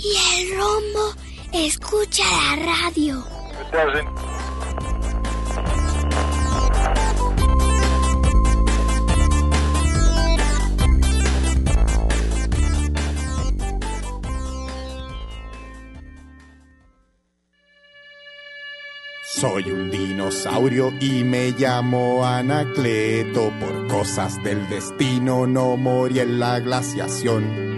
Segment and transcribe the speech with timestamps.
[0.00, 1.12] Y el rombo
[1.52, 3.24] escucha la radio.
[19.24, 23.52] Soy un dinosaurio y me llamo Anacleto.
[23.58, 27.77] Por cosas del destino no morí en la glaciación.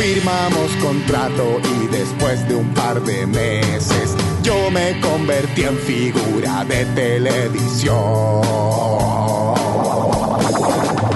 [0.00, 6.86] Firmamos contrato y después de un par de meses yo me convertí en figura de
[6.86, 8.40] televisión.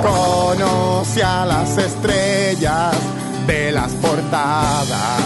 [0.02, 2.94] Conocí a las estrellas
[3.46, 5.22] de las portadas.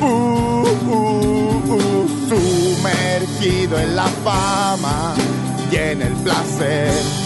[0.00, 5.12] Uh, uh, uh, sumergido en la fama
[5.72, 7.25] y en el placer.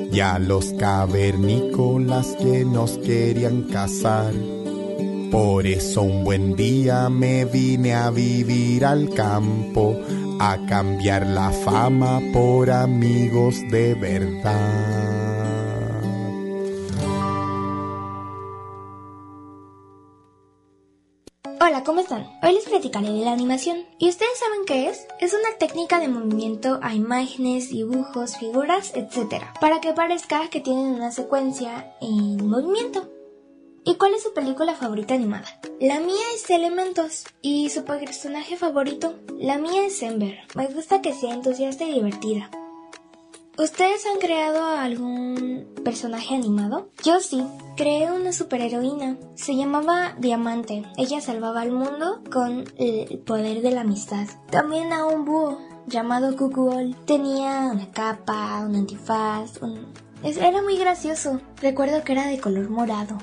[0.11, 4.33] y a los cavernícolas que nos querían cazar.
[5.31, 9.97] Por eso un buen día me vine a vivir al campo,
[10.39, 15.20] a cambiar la fama por amigos de verdad.
[21.63, 22.27] Hola, ¿cómo están?
[22.41, 23.85] Hoy les platicaré de la animación.
[23.99, 25.05] ¿Y ustedes saben qué es?
[25.19, 29.43] Es una técnica de movimiento a imágenes, dibujos, figuras, etc.
[29.59, 33.11] Para que parezca que tienen una secuencia en movimiento.
[33.83, 35.45] ¿Y cuál es su película favorita animada?
[35.79, 37.25] La mía es Elementos.
[37.43, 39.19] ¿Y su personaje favorito?
[39.37, 40.39] La mía es Ember.
[40.55, 42.49] Me gusta que sea entusiasta y divertida.
[43.57, 46.89] ¿Ustedes han creado algún personaje animado?
[47.03, 47.45] Yo sí,
[47.75, 49.17] creé una superheroína.
[49.35, 50.83] Se llamaba Diamante.
[50.97, 54.25] Ella salvaba al mundo con el poder de la amistad.
[54.49, 56.95] También a un búho llamado Cucuol.
[57.05, 59.93] Tenía una capa, un antifaz, un...
[60.23, 61.41] Era muy gracioso.
[61.61, 63.17] Recuerdo que era de color morado.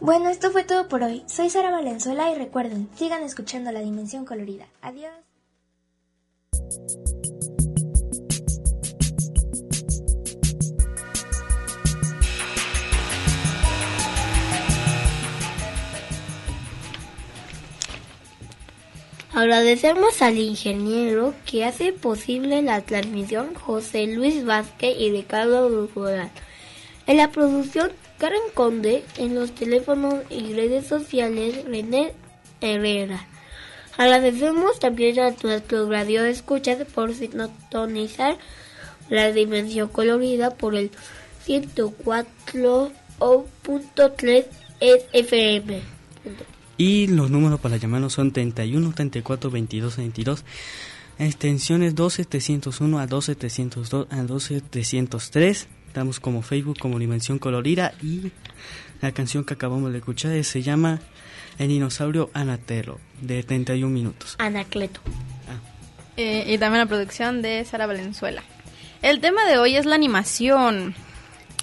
[0.00, 1.22] Bueno, esto fue todo por hoy.
[1.26, 4.66] Soy Sara Valenzuela y recuerden, sigan escuchando La Dimensión Colorida.
[4.82, 5.12] Adiós.
[19.38, 26.32] Agradecemos al ingeniero que hace posible la transmisión José Luis Vázquez y Ricardo Durán.
[27.06, 32.14] En la producción Karen Conde, en los teléfonos y redes sociales René
[32.60, 33.28] Herrera.
[33.96, 38.38] Agradecemos también a nuestros radio escuchas por sintonizar
[39.08, 40.90] la dimensión colorida por el
[41.46, 44.46] 104.3
[44.80, 45.82] FM.
[46.78, 50.44] Y los números para llamarnos son 31, 34, 22, 22.
[51.18, 55.66] Extensiones 12701 a 12702 a 12703.
[55.88, 58.30] Estamos como Facebook, como Dimensión Colorida y
[59.00, 61.00] la canción que acabamos de escuchar se llama
[61.58, 64.36] El dinosaurio Anatelo, de 31 minutos.
[64.38, 65.00] Anacleto.
[66.16, 68.44] Eh, y también la producción de Sara Valenzuela.
[69.02, 70.94] El tema de hoy es la animación.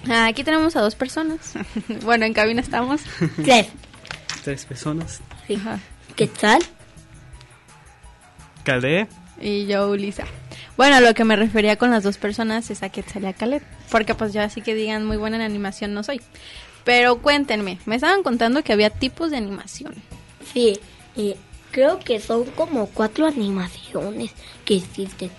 [0.09, 1.53] Ah, Aquí tenemos a dos personas.
[2.03, 3.01] bueno, en cabina estamos.
[3.38, 3.67] Tres.
[4.45, 5.21] Tres personas.
[5.47, 5.57] Sí.
[6.15, 6.62] ¿Qué tal?
[8.63, 9.07] Calé.
[9.42, 10.25] Y yo, Ulisa.
[10.77, 13.63] Bueno, lo que me refería con las dos personas es a Quetzal y a Caleb.
[13.89, 16.21] Porque pues yo así que digan muy buena en animación no soy.
[16.83, 19.95] Pero cuéntenme, me estaban contando que había tipos de animación.
[20.53, 20.80] Sí,
[21.15, 21.33] y
[21.71, 24.30] creo que son como cuatro animaciones
[24.63, 25.31] que existen.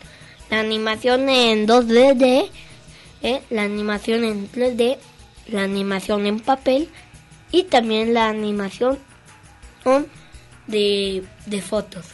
[0.51, 2.51] La animación en 2D,
[3.23, 4.99] eh, la animación en 3D,
[5.47, 6.89] la animación en papel
[7.59, 8.99] y también la animación
[10.67, 12.07] de, de fotos.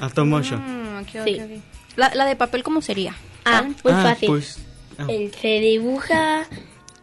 [0.00, 0.60] Automotion.
[0.60, 1.62] Mm, ok, ok, Sí.
[1.96, 3.14] La, la de papel, ¿cómo sería?
[3.44, 4.28] Ah, muy Ah, fácil.
[4.28, 4.58] pues,
[4.98, 5.06] ah.
[5.08, 6.46] El se dibuja.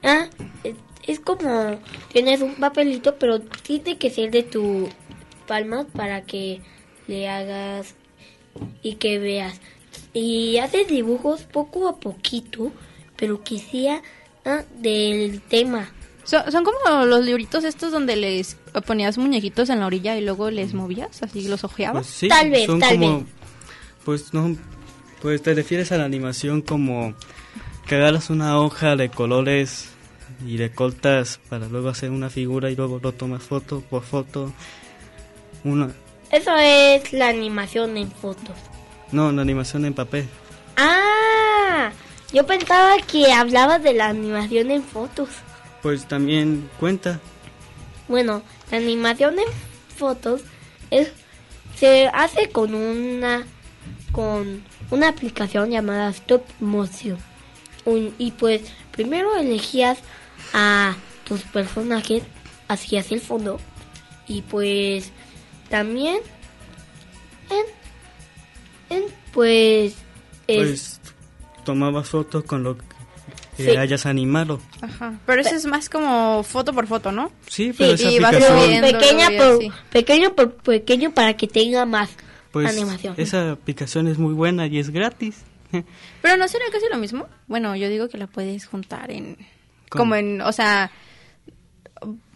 [0.04, 0.28] Ah,
[0.64, 0.76] es,
[1.06, 1.80] es como.
[2.14, 4.90] Tienes un papelito, pero tiene que ser de tu
[5.46, 6.62] palma para que
[7.08, 7.96] le hagas
[8.82, 9.60] y que veas.
[10.14, 12.72] Y haces dibujos poco a poquito,
[13.18, 14.02] pero que sea
[14.46, 15.92] ah, del tema.
[16.28, 20.52] Son, son como los libritos estos donde les ponías muñequitos en la orilla y luego
[20.52, 22.06] les movías, así los ojeabas.
[22.06, 23.28] Pues sí, Tal vez, son tal como, vez.
[24.04, 24.56] Pues no,
[25.22, 27.14] pues te refieres a la animación como
[27.88, 29.90] que agarras una hoja de colores
[30.46, 34.52] y recortas para luego hacer una figura y luego lo tomas foto por foto.
[35.64, 35.92] Una,
[36.32, 38.56] Eso es la animación en fotos.
[39.14, 40.28] no, la animación en papel.
[40.76, 41.90] Ah,
[42.34, 45.30] yo pensaba que hablabas de la animación en fotos.
[45.82, 47.20] Pues también cuenta.
[48.08, 48.42] Bueno,
[48.72, 49.46] la animación en
[49.98, 50.42] fotos
[50.92, 51.12] es
[51.76, 53.46] se hace con una
[54.12, 57.18] con una aplicación llamada Stop Motion.
[57.86, 60.00] Un- y pues primero elegías
[60.54, 60.96] a
[61.28, 62.24] tus personajes
[62.68, 63.60] hacia el fondo
[64.28, 65.12] y pues
[65.70, 66.18] también
[68.90, 69.04] en, en
[69.34, 69.96] pues
[70.48, 71.00] es Pues
[71.66, 72.78] tomabas fotos con lo
[73.58, 73.78] que Sí.
[73.78, 74.62] hayas animado.
[74.82, 75.20] Ajá.
[75.26, 77.32] Pero eso es más como foto por foto, ¿no?
[77.48, 78.88] Sí, pero esa y vas aplicación, subiendo.
[79.00, 82.10] pequeña por pequeño por pequeño para que tenga más
[82.52, 83.16] pues animación.
[83.18, 85.44] esa aplicación es muy buena y es gratis.
[86.22, 87.28] Pero no sería casi lo mismo.
[87.48, 89.36] Bueno, yo digo que la puedes juntar en...
[89.90, 90.04] ¿Cómo?
[90.04, 90.42] Como en...
[90.42, 90.92] O sea...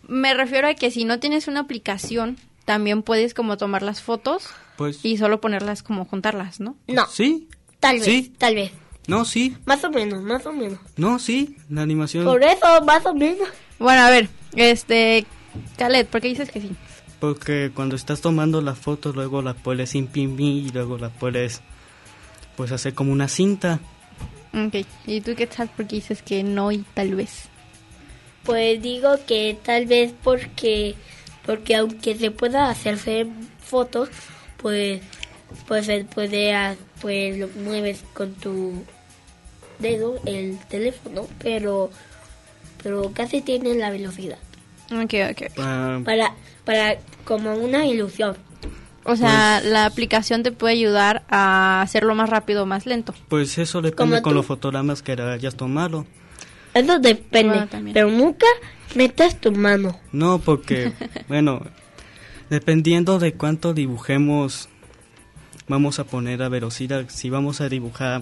[0.07, 4.49] Me refiero a que si no tienes una aplicación, también puedes como tomar las fotos
[4.75, 6.75] Pues y solo ponerlas como juntarlas, ¿no?
[6.87, 7.47] No, sí,
[7.79, 8.33] tal vez, sí.
[8.37, 8.71] tal vez.
[9.07, 10.79] No, sí, Más o menos, más o menos.
[10.97, 12.23] no, sí, la animación.
[12.25, 13.47] Por eso, más o menos.
[13.79, 15.25] Bueno, a ver, este...
[15.77, 16.71] Khaled, ¿por qué dices que sí?
[17.19, 21.61] Porque cuando estás tomando las fotos, luego las puedes imprimir y luego las puedes
[22.55, 23.79] pues hacer como una cinta.
[24.53, 24.85] Ok.
[25.05, 25.69] ¿Y tú qué tal?
[25.69, 27.43] ¿Por qué dices que no y tal vez?
[28.43, 30.95] Pues digo que tal vez porque
[31.45, 33.27] porque aunque se pueda hacerse
[33.63, 34.09] fotos,
[34.57, 35.01] pues
[35.67, 38.83] pues se puede ha- pues lo mueves con tu
[39.79, 41.89] dedo el teléfono, pero
[42.83, 44.37] pero casi tiene la velocidad
[44.91, 45.51] Ok, ok.
[45.59, 46.33] Ah, para
[46.65, 48.35] para como una ilusión.
[49.03, 53.15] O sea, la aplicación te puede ayudar a hacerlo más rápido o más lento.
[53.29, 54.35] pues eso Como depende con tú.
[54.35, 56.05] los fotogramas que hayas tomado.
[56.75, 58.45] Eso depende, Bueno, pero nunca
[58.95, 59.99] metas tu mano.
[60.11, 60.93] No, porque,
[61.27, 61.63] bueno,
[62.49, 64.69] dependiendo de cuánto dibujemos,
[65.71, 67.05] vamos a poner a velocidad.
[67.07, 68.21] Si vamos a dibujar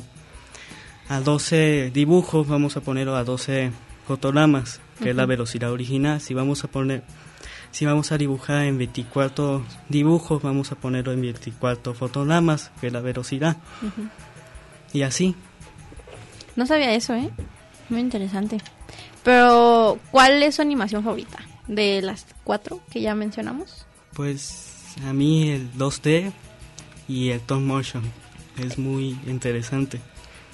[1.09, 3.71] a 12 dibujos, vamos a ponerlo a 12
[4.07, 6.21] fotogramas, que es la velocidad original.
[6.21, 7.03] Si vamos a poner,
[7.71, 12.93] si vamos a dibujar en 24 dibujos, vamos a ponerlo en 24 fotogramas, que es
[12.93, 13.57] la velocidad.
[14.93, 15.35] Y así.
[16.55, 17.31] No sabía eso, ¿eh?
[17.89, 18.57] Muy interesante.
[19.23, 21.39] Pero, ¿cuál es su animación favorita?
[21.67, 23.87] De las cuatro que ya mencionamos.
[24.13, 26.31] Pues a mí el 2D
[27.09, 28.03] y el top motion
[28.63, 29.99] es muy interesante.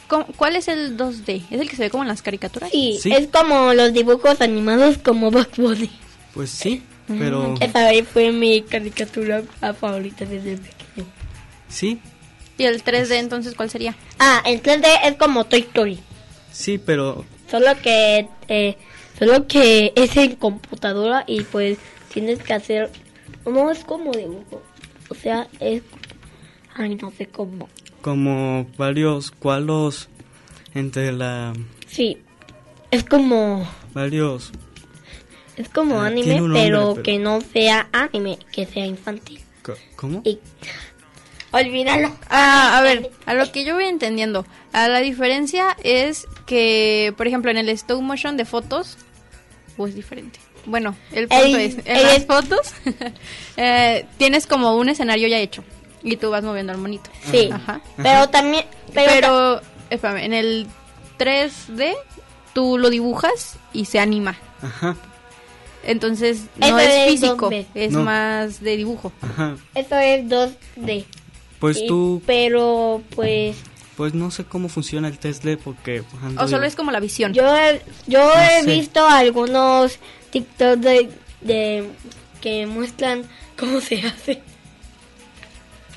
[0.08, 1.44] ¿Cómo- ¿Cuál es el 2D?
[1.52, 2.70] ¿Es el que se ve como en las caricaturas?
[2.72, 3.12] Sí, Sí.
[3.12, 5.90] es como los dibujos animados como Bugs Bunny.
[6.34, 9.44] Pues sí, pero Esa vez fue mi caricatura
[9.80, 11.08] favorita desde pequeño.
[11.70, 12.00] sí,
[12.58, 13.96] ¿Y el 3D entonces cuál sería?
[14.18, 16.00] Ah, el 3D es como Toy Story.
[16.52, 18.76] sí, pero Solo que, eh,
[19.20, 21.78] solo que es en computadora y pues
[22.14, 22.92] tienes que hacer,
[23.46, 24.64] no es como dibujo,
[25.10, 25.84] o sea, es,
[26.76, 27.68] ay, no sé cómo.
[28.02, 30.08] como varios cuadros
[30.76, 31.54] entre la
[31.88, 32.18] Sí,
[32.92, 34.52] es como, varios
[35.58, 39.40] es como Ah, anime, nombre, pero, pero- que no sea anime, que sea infantil.
[39.96, 40.22] ¿cómo?
[40.26, 40.38] Y,
[41.52, 42.12] olvídalo.
[42.30, 44.46] Ah, a ver, a lo que yo voy entendiendo.
[44.74, 48.98] A la diferencia es que, por ejemplo, en el stop motion de fotos,
[49.78, 50.40] o es diferente.
[50.66, 52.74] Bueno, el punto El- es, en el- las fotos
[53.58, 55.64] eh, tienes como un escenario ya hecho
[56.06, 57.10] y tú vas moviendo al monito.
[57.30, 57.50] Sí.
[57.52, 57.82] Ajá.
[57.98, 58.64] Pero también.
[58.94, 60.68] Pero, Pero, espérame, en el
[61.20, 61.96] 3D
[62.54, 64.38] tú lo dibujas y se anima.
[64.62, 64.96] Ajá,
[65.84, 67.66] Entonces no Eso es físico, 2D.
[67.76, 68.04] es No.
[68.04, 69.12] más de dibujo.
[69.22, 69.56] ajá.
[69.76, 71.06] eso es 2D.
[71.60, 73.58] Pues Y- tú, Pero pues.
[73.98, 76.04] pues no sé cómo funciona el 3D porque...
[76.24, 77.34] ando O solo yo- es como la visión.
[77.34, 78.72] Yo he, yo he sé.
[78.74, 80.00] visto algunos
[80.32, 81.10] TikToks de,
[81.42, 81.90] de
[82.42, 83.24] que muestran
[83.58, 84.42] cómo se hace.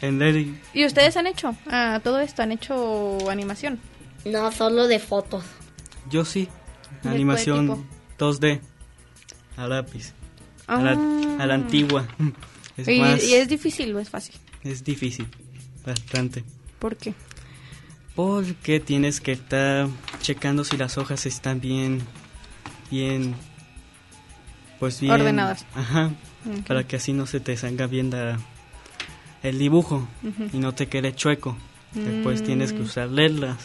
[0.00, 2.42] En ¿Y ustedes han hecho ah, todo esto?
[2.42, 3.80] ¿Han hecho animación?
[4.24, 5.44] No solo de fotos.
[6.10, 6.48] yo sí,
[7.02, 7.86] ¿De animación qué tipo?
[8.32, 8.60] 2D,
[9.56, 10.12] a lápiz,
[10.66, 11.56] a, la, a la Ah.
[11.56, 12.06] antigua.
[12.76, 14.36] Es ¿Y, más, y es difícil o es fácil?
[14.62, 15.26] es difícil,
[15.84, 16.44] bastante.
[16.78, 17.12] ¿Por qué?
[18.14, 19.88] Porque tienes que estar
[20.22, 22.00] checando si las hojas están bien,
[22.88, 23.34] bien,
[24.78, 25.66] pues bien Ordenadas.
[25.74, 26.12] Ajá.
[26.68, 28.38] Para que así no se te salga bien la-
[29.42, 30.48] el dibujo Ujú.
[30.52, 31.56] y no te quede chueco.
[31.92, 32.84] Después tienes que Mm.
[32.84, 33.56] usar reglas.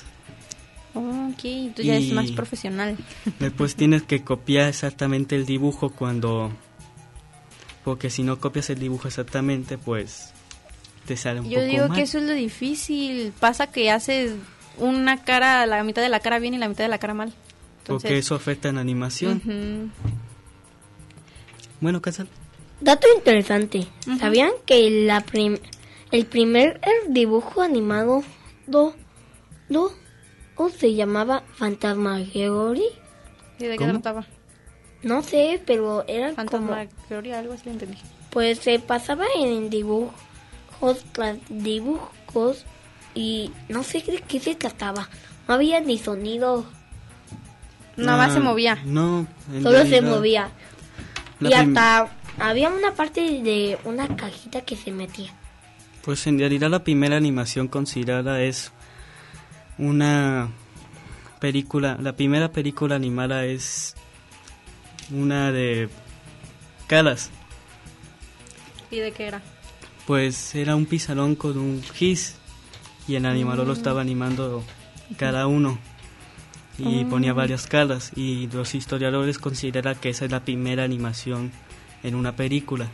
[0.94, 2.96] Ok, tú ya es Y- más profesional.
[3.39, 6.51] Después tienes que copiar exactamente el dibujo cuando,
[7.84, 10.32] porque si no copias el dibujo exactamente, pues
[11.06, 11.98] te sale un Yo poco digo mal.
[11.98, 13.34] que eso es lo difícil.
[13.39, 14.34] Pasa que haces
[14.77, 17.34] una cara, la mitad de la cara bien y la mitad de la cara mal.
[17.86, 19.42] porque Entonces, eso afecta en animación.
[19.44, 19.89] ujú.
[21.82, 22.30] Bueno, Casal.
[22.84, 23.88] Dato interesante.
[24.20, 25.60] ¿Sabían que la prim-
[26.12, 28.24] el primer dibujo animado
[28.68, 28.94] do,
[29.70, 29.94] do,
[30.56, 32.84] o se llamaba Fantasmagoria?
[33.60, 33.92] ¿Y de qué ¿Cómo?
[33.94, 34.25] trataba?
[35.02, 36.50] No sé, pero era como...
[36.70, 37.98] Fantasmagoria, algo así lo entendí.
[38.30, 42.66] Pues se pasaba en dibujos tras dibujos
[43.16, 45.08] y no sé de qué se trataba.
[45.48, 46.66] No había ni sonido,
[47.96, 48.80] Nada más Ah, se movía.
[48.86, 50.50] No, en solo se movía.
[51.40, 52.10] la Y hasta
[52.40, 55.32] había una parte de una cajita que se metía.
[56.04, 58.72] Pues en realidad la primera animación considerada es
[59.78, 60.50] una
[61.40, 63.96] película, la primera película animada es
[65.12, 65.90] una de
[66.88, 67.32] caras.
[68.92, 69.42] ¿Y de qué era?
[70.06, 72.36] Pues era un pizarrón con un gis
[73.08, 74.63] y el animador lo estaba animando
[75.18, 75.80] cada uno
[76.78, 81.52] y ponía varias caras y los historiadores consideran que esa es la primera animación
[82.03, 82.89] en una película.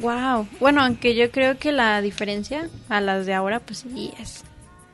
[0.00, 0.48] Wow.
[0.58, 4.42] Bueno, aunque yo creo que la diferencia a las de ahora, pues sí, es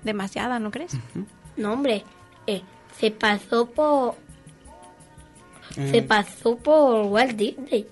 [0.04, 0.92] demasiada, ¿no crees?
[1.56, 2.04] No, hombre,
[2.46, 2.62] eh,
[2.98, 4.16] se pasó por
[5.76, 7.86] Eh, se pasó por Walt Disney.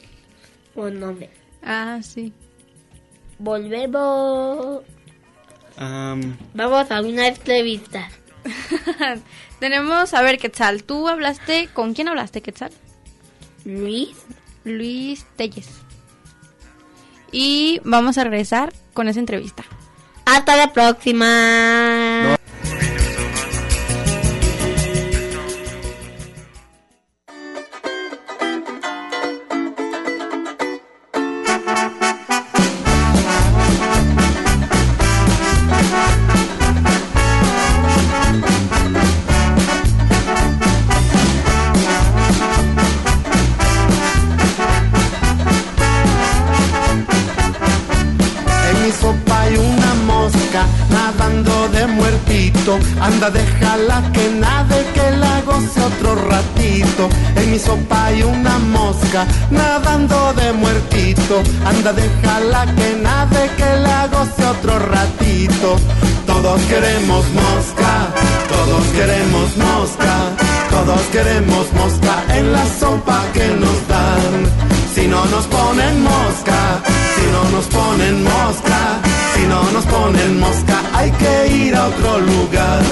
[0.75, 1.31] Buen nombre.
[1.63, 2.33] Ah, sí.
[3.39, 4.83] Volvemos.
[5.77, 8.09] am, Vamos a una entrevista.
[9.61, 12.73] Tenemos, a ver, Quetzal, tú hablaste, ¿con quién hablaste, Quetzal?
[13.65, 14.17] Luis,
[14.65, 15.69] Luis Telles.
[17.31, 19.65] Y vamos a regresar con esa entrevista.
[20.25, 21.98] hasta la próxima.
[61.65, 65.77] Anda, déjala que nade, que la goce otro ratito.
[66.27, 67.93] Todos queremos mosca,
[68.49, 70.15] todos queremos mosca,
[70.71, 74.35] todos queremos mosca en la sopa que nos dan.
[74.95, 76.81] Si no nos ponen mosca,
[77.15, 78.81] si no nos ponen mosca,
[79.35, 82.83] si no nos ponen mosca, hay que ir a otro lugar.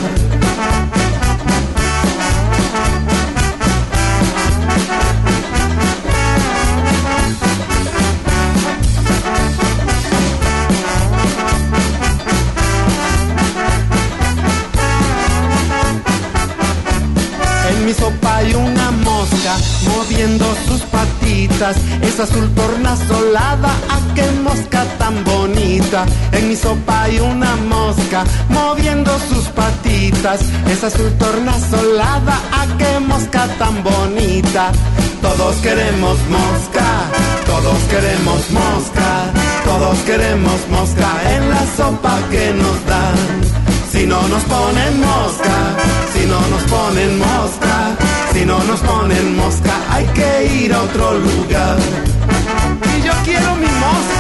[21.57, 26.05] Esa azul tornasolada, a qué mosca tan bonita.
[26.33, 30.41] En mi sopa hay una mosca moviendo sus patitas.
[30.71, 34.71] Esa azul tornasolada, a qué mosca tan bonita.
[35.23, 36.89] Todos queremos mosca,
[37.47, 39.09] todos queremos mosca,
[39.65, 43.17] todos queremos mosca en la sopa que nos dan.
[43.91, 45.57] Si no nos ponen mosca,
[46.13, 48.06] si no nos ponen mosca,
[48.47, 51.79] no nos ponen mosca, hay que ir a otro lugar.
[52.97, 54.16] Y yo quiero mi mosca.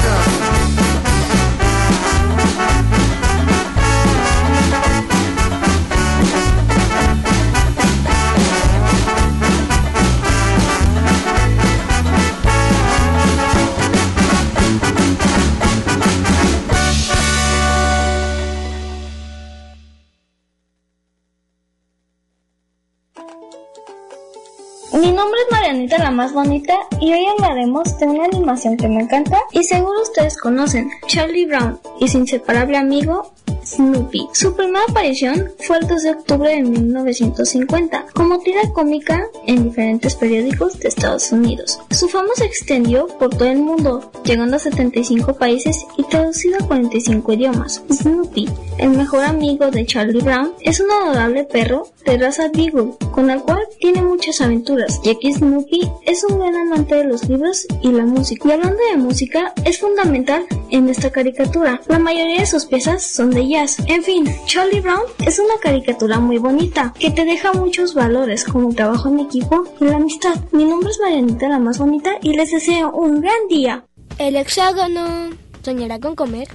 [25.84, 30.38] La más bonita y hoy hablaremos de una animación que me encanta y seguro ustedes
[30.38, 33.34] conocen, Charlie Brown y su inseparable amigo
[33.66, 34.28] Snoopy.
[34.32, 40.14] Su primera aparición fue el 2 de octubre de 1950 como tira cómica en diferentes
[40.14, 41.80] periódicos de Estados Unidos.
[41.90, 46.66] Su fama se extendió por todo el mundo, llegando a 75 países y traducido a
[46.66, 47.82] 45 idiomas.
[47.92, 53.30] Snoopy, el mejor amigo de Charlie Brown, es un adorable perro de raza Beagle, con
[53.30, 57.66] el cual tiene muchas aventuras, ya que Snoopy es un gran amante de los libros
[57.82, 58.48] y la música.
[58.48, 61.80] Y hablando de música, es fundamental en esta caricatura.
[61.88, 63.78] La mayoría de sus piezas son de jazz.
[63.86, 68.68] En fin, Charlie Brown es una caricatura muy bonita, que te deja muchos valores como
[68.68, 70.34] el trabajo en equipo y la amistad.
[70.52, 73.84] Mi nombre es Marianita la más bonita y les deseo un gran día.
[74.18, 75.30] El hexágono
[75.62, 76.48] soñará con comer.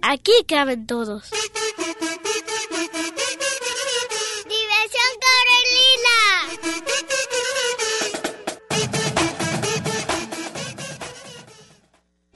[0.00, 1.30] Aquí caben todos.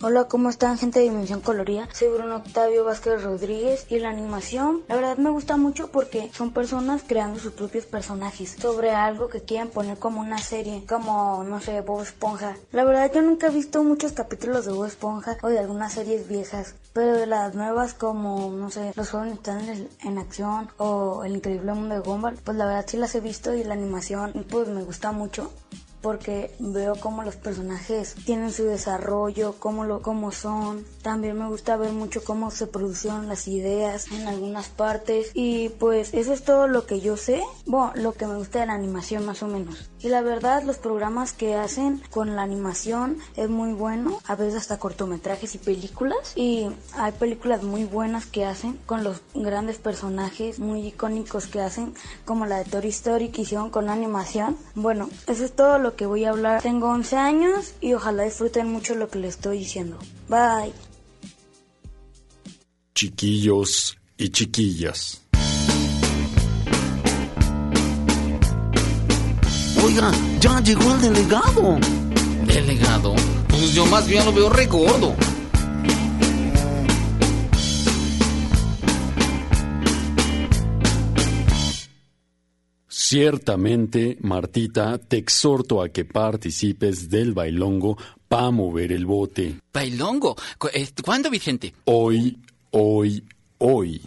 [0.05, 1.89] Hola, ¿cómo están gente de Dimensión Colorida?
[1.93, 6.51] Soy Bruno Octavio Vázquez Rodríguez y la animación, la verdad me gusta mucho porque son
[6.51, 11.61] personas creando sus propios personajes sobre algo que quieren poner como una serie, como, no
[11.61, 12.57] sé, Bob Esponja.
[12.73, 16.27] La verdad yo nunca he visto muchos capítulos de Bob Esponja o de algunas series
[16.27, 21.37] viejas, pero de las nuevas como, no sé, Los Jóvenes en, en acción o El
[21.37, 24.67] Increíble Mundo de Gumball, pues la verdad sí las he visto y la animación pues
[24.67, 25.53] me gusta mucho
[26.03, 30.85] porque veo cómo los personajes tienen su desarrollo, cómo lo cómo son.
[31.03, 36.13] También me gusta ver mucho cómo se producieron las ideas en algunas partes y pues
[36.13, 39.25] eso es todo lo que yo sé, bueno, lo que me gusta de la animación
[39.25, 39.91] más o menos.
[40.01, 44.57] Y la verdad los programas que hacen con la animación es muy bueno, a veces
[44.57, 50.59] hasta cortometrajes y películas y hay películas muy buenas que hacen con los grandes personajes
[50.59, 54.57] muy icónicos que hacen como la de Toy Story que hicieron con animación.
[54.75, 56.63] Bueno, eso es todo lo que voy a hablar.
[56.63, 59.99] Tengo 11 años y ojalá disfruten mucho lo que les estoy diciendo.
[60.29, 60.73] Bye.
[62.95, 65.23] Chiquillos y chiquillas.
[69.85, 71.79] Oiga, ya llegó el delegado.
[72.47, 73.15] ¿Delegado?
[73.49, 74.69] Pues yo más bien lo veo re
[83.13, 89.61] Ciertamente, Martita, te exhorto a que participes del bailongo para mover el bote.
[89.71, 90.35] ¿Bailongo?
[90.73, 91.75] Eh, ¿Cuándo, Vicente?
[91.85, 92.39] Hoy,
[92.71, 93.23] hoy,
[93.59, 94.01] hoy.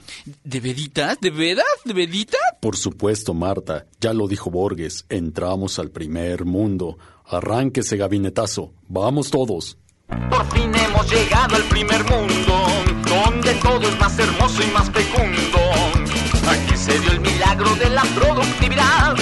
[0.44, 1.20] ¿De veritas?
[1.22, 1.68] ¿De veras?
[1.86, 2.42] ¿De veritas?
[2.60, 6.98] Por supuesto, Marta, ya lo dijo Borges, entramos al primer mundo.
[7.26, 8.74] Arránquese, gabinetazo.
[8.88, 9.78] Vamos todos.
[10.08, 12.58] Por fin hemos llegado al primer mundo,
[13.08, 15.45] donde todo es más hermoso y más fecundo.
[16.86, 19.16] Se dio el milagro de la productividad.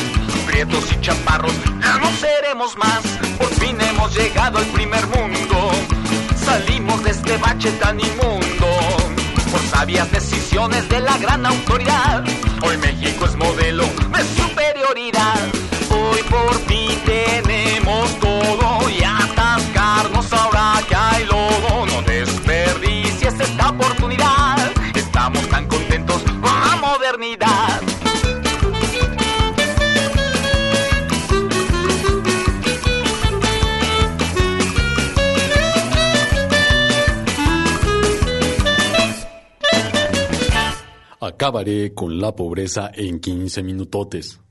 [0.45, 3.01] Prietos y chaparros, ya no seremos más.
[3.37, 5.71] Por fin hemos llegado al primer mundo.
[6.43, 8.67] Salimos de este bache tan inmundo.
[9.49, 12.25] Por sabias decisiones de la gran autoridad.
[12.63, 15.39] Hoy México es modelo de superioridad.
[15.89, 18.32] Hoy por fin tenemos todo
[41.25, 44.41] Acabaré con la pobreza en 15 minutotes.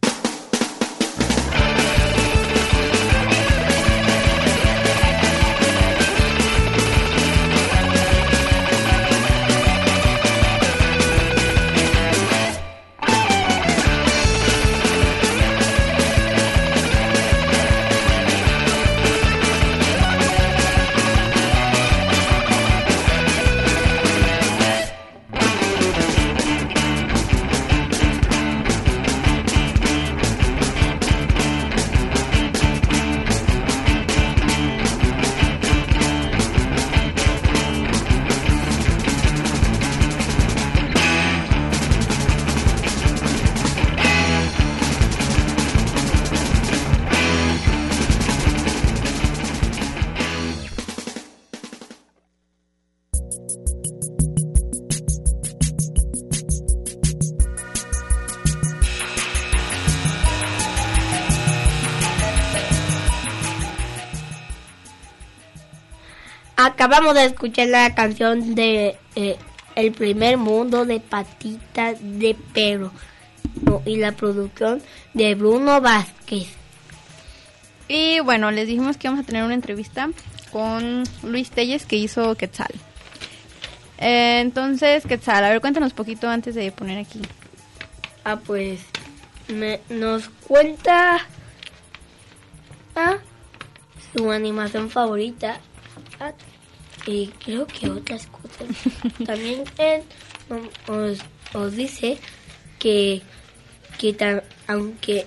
[66.83, 69.37] Acabamos de escuchar la canción de eh,
[69.77, 72.90] El primer mundo de Patitas de Perro
[73.62, 74.83] no, y la producción
[75.14, 76.49] de Bruno Vázquez.
[77.87, 80.11] Y bueno, les dijimos que íbamos a tener una entrevista
[80.51, 82.73] con Luis Telles que hizo Quetzal.
[83.99, 87.23] Eh, entonces, Quetzal, a ver, cuéntanos poquito antes de poner aquí.
[88.25, 88.81] Ah, pues
[89.47, 91.21] me, nos cuenta
[92.97, 93.18] ah,
[94.16, 95.61] su animación favorita
[96.18, 96.33] ah,
[97.07, 98.67] y creo que otras cosas.
[99.27, 100.03] También él
[100.88, 101.19] os,
[101.55, 102.19] os dice
[102.79, 103.23] que,
[103.99, 105.27] que ta- aunque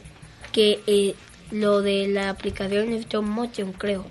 [0.52, 1.16] que eh,
[1.52, 4.06] lo de la aplicación es stop motion, creo.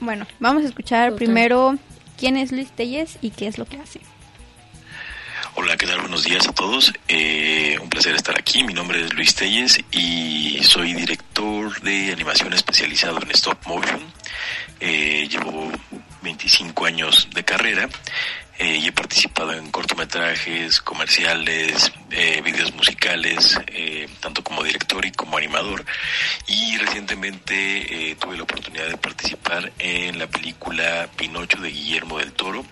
[0.00, 1.24] Bueno, vamos a escuchar Total.
[1.26, 1.76] primero
[2.18, 4.00] quién es Luis Telles y qué es lo que hace.
[5.56, 6.00] Hola, ¿qué tal?
[6.00, 6.92] Buenos días a todos.
[7.08, 8.62] Eh, un placer estar aquí.
[8.64, 14.00] Mi nombre es Luis Telles y soy director de animación especializado en stop motion.
[14.78, 15.70] Eh, llevo
[16.22, 17.88] 25 años de carrera
[18.60, 25.12] eh, y he participado en cortometrajes, comerciales, eh, videos musicales, eh, tanto como director y
[25.12, 25.82] como animador.
[26.46, 32.32] Y recientemente eh, tuve la oportunidad de participar en la película Pinocho de Guillermo del
[32.32, 32.62] Toro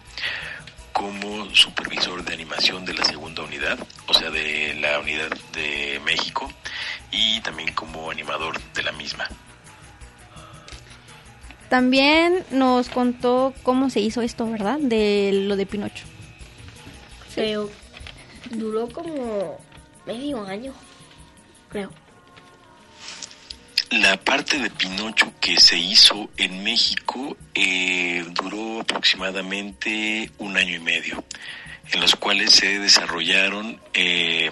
[0.92, 6.52] como supervisor de animación de la segunda unidad, o sea, de la unidad de México,
[7.10, 9.26] y también como animador de la misma.
[11.68, 14.78] También nos contó cómo se hizo esto, ¿verdad?
[14.78, 16.04] De lo de Pinocho.
[17.34, 17.70] Pero
[18.50, 19.58] duró como
[20.06, 20.72] medio año,
[21.68, 21.90] creo.
[23.90, 30.80] La parte de Pinocho que se hizo en México eh, duró aproximadamente un año y
[30.80, 31.24] medio,
[31.92, 34.50] en los cuales se desarrollaron eh,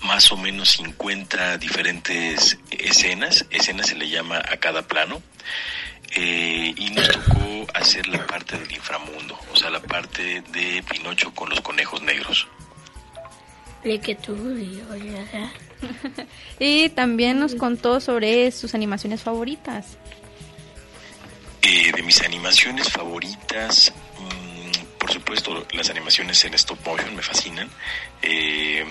[0.00, 5.22] más o menos 50 diferentes escenas, escenas se le llama a cada plano,
[6.12, 11.32] eh, y nos tocó hacer la parte del inframundo, o sea, la parte de Pinocho
[11.34, 12.48] con los conejos negros.
[13.84, 14.36] Le que tú,
[16.58, 19.96] y también nos contó sobre sus animaciones favoritas.
[21.62, 27.68] Eh, de mis animaciones favoritas, mm, por supuesto, las animaciones en stop motion me fascinan.
[28.22, 28.84] Eh,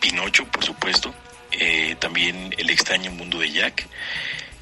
[0.00, 1.14] Pinocho, por supuesto.
[1.50, 3.86] Eh, también El extraño mundo de Jack.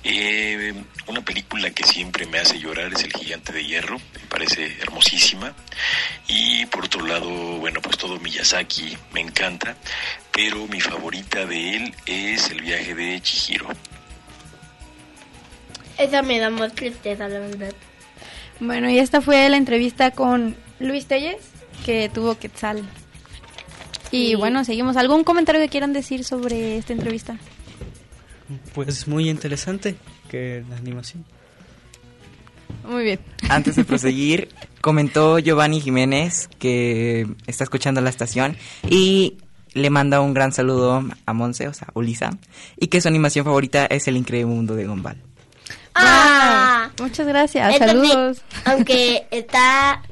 [0.04, 0.74] Eh,
[1.06, 5.54] una película que siempre me hace llorar es El gigante de hierro, me parece hermosísima.
[6.28, 9.76] Y por otro lado, bueno, pues todo Miyazaki me encanta,
[10.32, 13.68] pero mi favorita de él es El viaje de Chihiro.
[15.98, 17.72] Esa me da más tristeza, la verdad.
[18.60, 21.36] Bueno, y esta fue la entrevista con Luis Telles,
[21.84, 22.82] que tuvo Quetzal.
[24.10, 24.34] Y Sí.
[24.34, 24.96] bueno, seguimos.
[24.96, 27.36] ¿Algún comentario que quieran decir sobre esta entrevista?
[28.74, 29.96] Pues muy interesante
[30.28, 31.24] que la animación.
[32.88, 33.20] Muy bien.
[33.48, 34.48] Antes de proseguir,
[34.80, 38.56] comentó Giovanni Jiménez que está escuchando la estación
[38.88, 39.36] y
[39.74, 42.30] le manda un gran saludo a Monse, o sea, Ulisa,
[42.78, 45.16] y que su animación favorita es El Increíble Mundo de Gumball.
[45.94, 47.74] Ah, muchas gracias.
[47.74, 48.42] Entonces, Saludos.
[48.64, 50.02] Aunque está,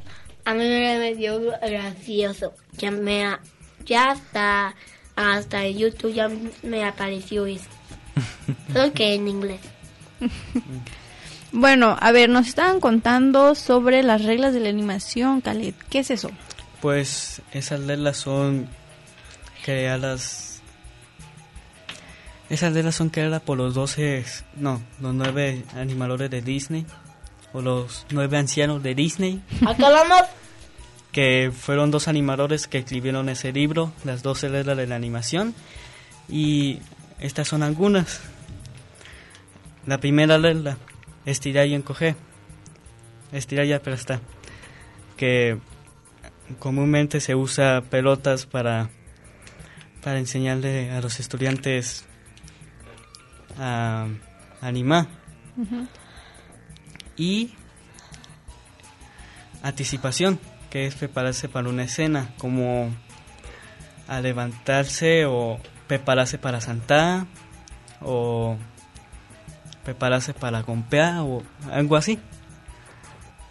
[0.44, 2.54] a mí me dio gracioso.
[2.78, 3.40] Ya me, ha-
[3.84, 4.74] ya hasta,
[5.16, 6.30] hasta en YouTube ya
[6.62, 7.64] me apareció eso.
[8.94, 9.60] Que en inglés.
[11.52, 15.74] Bueno, a ver, nos estaban contando sobre las reglas de la animación, Khaled.
[15.88, 16.30] ¿Qué es eso?
[16.80, 18.68] Pues esas reglas son
[19.64, 20.62] creadas.
[22.48, 24.24] Esas reglas son creadas por los 12,
[24.56, 26.84] no, los 9 animadores de Disney,
[27.52, 30.22] o los 9 ancianos de Disney, Acá vamos.
[31.12, 35.54] que fueron dos animadores que escribieron ese libro, las 12 reglas de la animación,
[36.28, 36.78] y
[37.20, 38.20] estas son algunas.
[39.86, 40.78] La primera regla,
[41.24, 42.16] estirar y encoger.
[43.32, 44.20] Estirar y aplastar.
[45.16, 45.58] Que
[46.58, 48.90] comúnmente se usa pelotas para,
[50.02, 52.06] para enseñarle a los estudiantes
[53.58, 54.06] a
[54.60, 55.06] animar.
[57.16, 57.52] Y
[59.62, 60.38] anticipación,
[60.70, 62.90] que es prepararse para una escena, como
[64.08, 67.26] a levantarse o prepararse para saltar
[68.00, 68.56] o
[69.82, 72.16] prepararse para comprar o algo así.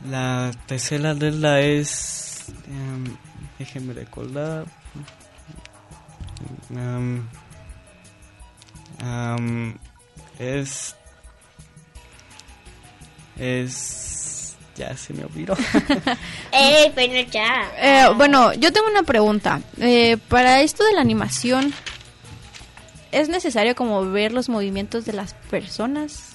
[0.08, 3.04] La tercera regla es, em,
[3.58, 4.64] déjenme recordar,
[6.70, 7.28] Em,
[9.02, 9.78] em,
[10.40, 10.96] es,
[13.38, 15.58] es, ya se me olvidó.
[16.54, 17.72] ¡Ey, pero ya!
[17.78, 19.62] Eh, bueno, yo tengo una pregunta.
[19.80, 21.74] Eh, para esto de la animación,
[23.12, 26.34] ¿es necesario como ver los movimientos de las personas?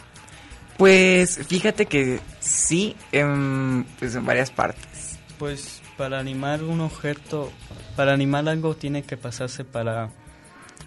[0.76, 5.18] Pues fíjate que sí, en, pues en varias partes.
[5.38, 7.52] Pues para animar un objeto,
[7.96, 10.10] para animar algo tiene que pasarse para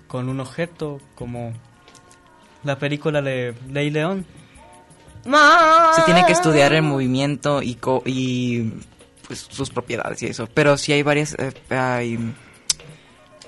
[0.08, 1.54] con un objeto como
[2.64, 4.26] la película de Ley León.
[5.96, 8.72] Se tiene que estudiar el movimiento y, co- y
[9.28, 10.48] pues sus propiedades y eso.
[10.54, 11.34] Pero sí hay varias...
[11.38, 12.34] eh, hay-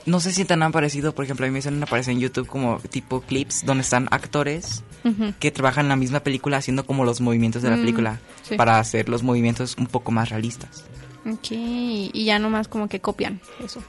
[0.10, 2.48] no sé si te han parecido, por ejemplo, a mí me suelen aparecer en YouTube
[2.48, 4.84] como tipo clips donde están actores
[5.40, 8.56] que trabajan en la misma película haciendo como los movimientos de la Mm, película sí.
[8.56, 10.84] para hacer los movimientos un poco más realistas.
[11.26, 13.82] Ok, y ya nomás como que copian eso.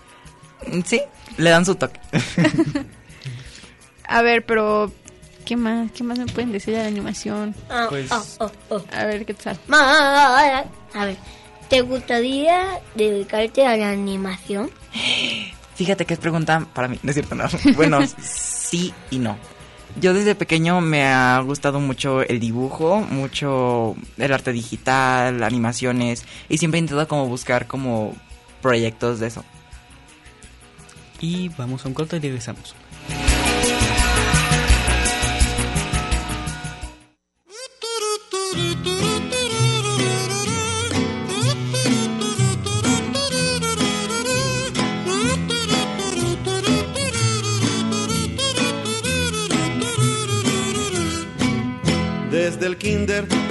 [0.66, 1.00] Mm, Sí,
[1.36, 1.98] le dan su toque.
[4.06, 4.92] A ver, pero
[5.44, 5.90] ¿qué más?
[5.92, 7.54] ¿Qué más me pueden decir de la animación?
[7.88, 8.10] Pues-
[8.92, 9.58] A ver, ¿qué tal?
[9.70, 11.16] A ver,
[11.68, 14.70] ¿te gustaría dedicarte a la animación?
[15.80, 17.44] Fíjate que es pregunta para mí, no es cierto, no.
[17.74, 19.38] Bueno, sí y no.
[19.98, 26.58] Yo desde pequeño me ha gustado mucho el dibujo, mucho el arte digital, animaciones, y
[26.58, 28.14] siempre he intentado como buscar como
[28.60, 29.42] proyectos de eso.
[31.18, 32.74] Y vamos a un corte y regresamos.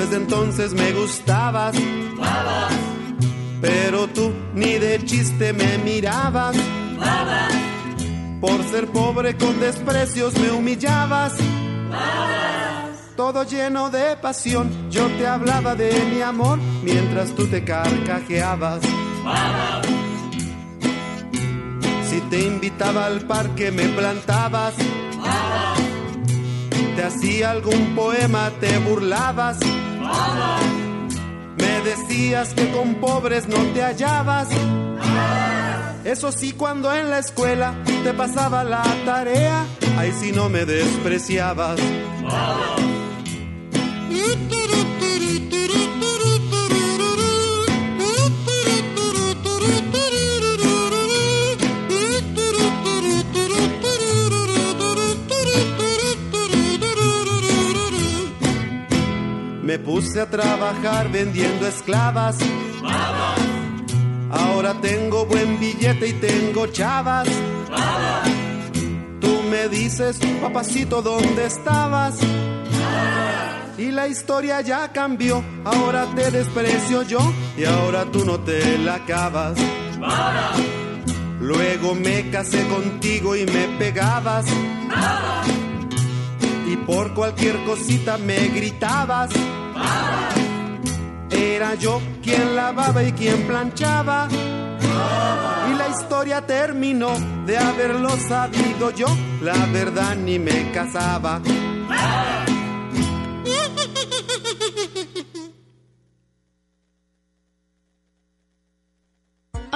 [0.09, 1.75] Desde entonces me gustabas.
[3.61, 6.55] Pero tú ni de chiste me mirabas.
[8.41, 11.33] Por ser pobre con desprecios me humillabas.
[13.15, 18.81] Todo lleno de pasión, yo te hablaba de mi amor mientras tú te carcajeabas.
[22.09, 24.73] Si te invitaba al parque me plantabas.
[26.95, 29.59] Te hacía algún poema, te burlabas.
[31.57, 34.47] Me decías que con pobres no te hallabas.
[36.03, 39.65] Eso sí, cuando en la escuela te pasaba la tarea,
[39.97, 41.79] ahí sí no me despreciabas.
[59.69, 62.39] Me puse a trabajar vendiendo esclavas.
[64.31, 67.27] Ahora tengo buen billete y tengo chavas.
[69.21, 72.17] Tú me dices, papacito, ¿dónde estabas?
[73.77, 77.19] Y la historia ya cambió, ahora te desprecio yo
[77.55, 79.55] y ahora tú no te la acabas.
[81.39, 84.47] Luego me casé contigo y me pegabas.
[86.65, 89.29] Y por cualquier cosita me gritabas.
[91.29, 94.27] Era yo quien lavaba y quien planchaba.
[94.31, 97.11] Y la historia terminó
[97.45, 99.07] de haberlo sabido yo.
[99.41, 101.41] La verdad ni me casaba.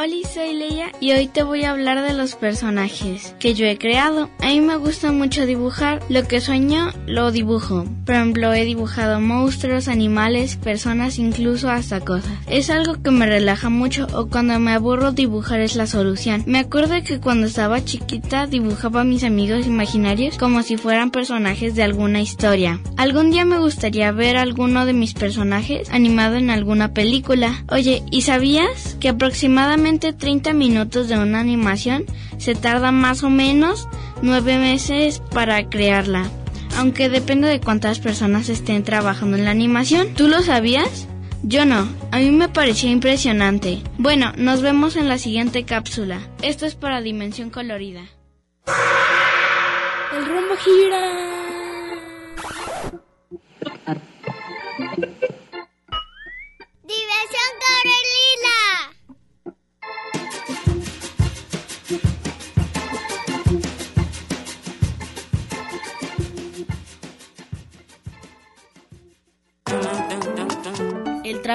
[0.04, 3.78] Hola, soy Leia y hoy te voy a hablar de los personajes que yo he
[3.78, 4.30] creado.
[4.42, 7.86] A mí me gusta mucho dibujar, lo que sueño lo dibujo.
[8.06, 12.34] Por ejemplo, he dibujado monstruos, animales, personas, incluso hasta cosas.
[12.48, 16.44] Es algo que me relaja mucho o cuando me aburro dibujar es la solución.
[16.48, 21.76] Me acuerdo que cuando estaba chiquita dibujaba a mis amigos imaginarios como si fueran personajes
[21.76, 22.82] de alguna historia.
[22.98, 27.64] Algún día me gustaría ver alguno de mis personajes animado en alguna película.
[27.70, 32.06] Oye, ¿y sabías que aproximadamente 30 minutos de una animación
[32.38, 33.88] se tarda más o menos
[34.22, 36.30] 9 meses para crearla?
[36.78, 40.14] Aunque depende de cuántas personas estén trabajando en la animación.
[40.16, 41.08] ¿Tú lo sabías?
[41.44, 43.82] Yo no, a mí me pareció impresionante.
[43.98, 46.22] Bueno, nos vemos en la siguiente cápsula.
[46.42, 48.02] Esto es para Dimensión Colorida.
[50.16, 51.24] El rumbo gira.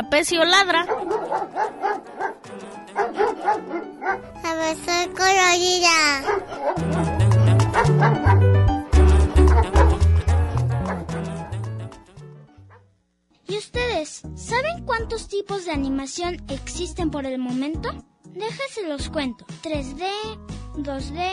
[0.09, 0.87] El trapecio ladra.
[4.43, 5.97] Diversión Colorida.
[13.49, 17.91] ¿Y ustedes saben cuántos tipos de animación existen por el momento?
[18.25, 19.45] Déjense los cuento.
[19.63, 20.09] 3D,
[20.77, 21.31] 2D,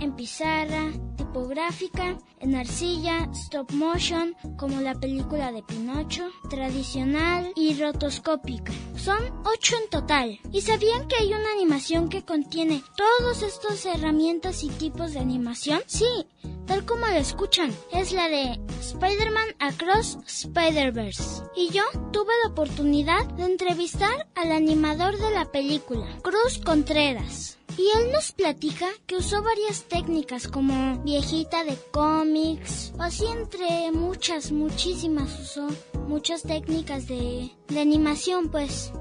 [0.00, 8.72] en pizarra, tipográfica, en arcilla, stop motion, como la película de Pinocho, tradicional y rotoscópica.
[8.96, 10.40] Son ocho en total.
[10.52, 15.80] ¿Y sabían que hay una animación que contiene todas estas herramientas y tipos de animación?
[15.86, 16.26] Sí,
[16.66, 17.74] tal como lo escuchan.
[17.92, 21.42] Es la de Spider-Man Across Spider-Verse.
[21.56, 21.82] Y yo
[22.12, 27.57] tuve la oportunidad de entrevistar al animador de la película, Cruz Contreras.
[27.78, 33.92] Y él nos platica que usó varias técnicas como viejita de cómics, o así entre
[33.92, 35.68] muchas, muchísimas usó
[36.08, 38.92] muchas técnicas de, de animación pues.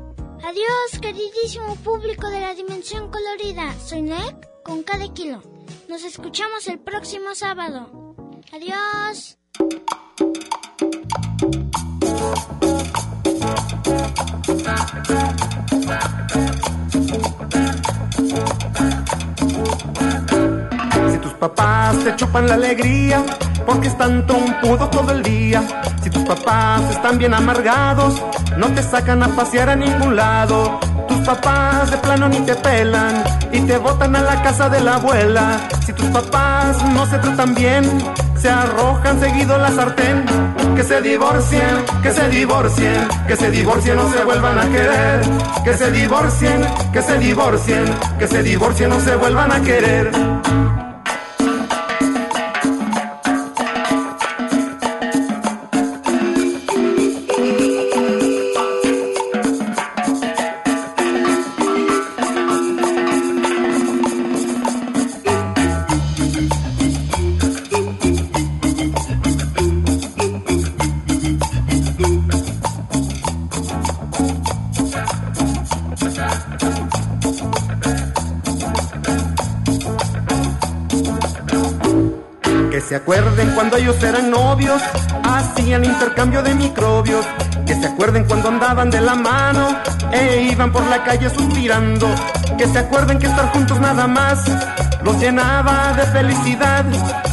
[0.43, 3.73] Adiós, queridísimo público de la dimensión colorida.
[3.79, 5.41] Soy Nick con cada kilo.
[5.89, 8.13] Nos escuchamos el próximo sábado.
[8.51, 9.39] Adiós.
[21.11, 23.23] Si tus papás te chupan la alegría,
[23.65, 25.61] porque están trompudos todo el día.
[26.01, 28.23] Si tus papás están bien amargados,
[28.57, 30.79] no te sacan a pasear a ningún lado.
[31.07, 34.95] Tus papás de plano ni te pelan y te botan a la casa de la
[34.95, 35.67] abuela.
[35.85, 37.83] Si tus papás no se tratan bien,
[38.37, 40.25] se arrojan seguido la sartén.
[40.77, 45.21] Que se divorcien, que se divorcien, que se divorcien, no se vuelvan a querer.
[45.63, 46.61] Que se divorcien,
[46.93, 47.85] que se divorcien,
[48.19, 50.11] que se divorcien, no se vuelvan a querer.
[85.97, 87.25] Intercambio de microbios.
[87.65, 89.75] Que se acuerden cuando andaban de la mano
[90.11, 92.07] e iban por la calle suspirando.
[92.57, 94.39] Que se acuerden que estar juntos nada más
[95.03, 96.85] los llenaba de felicidad.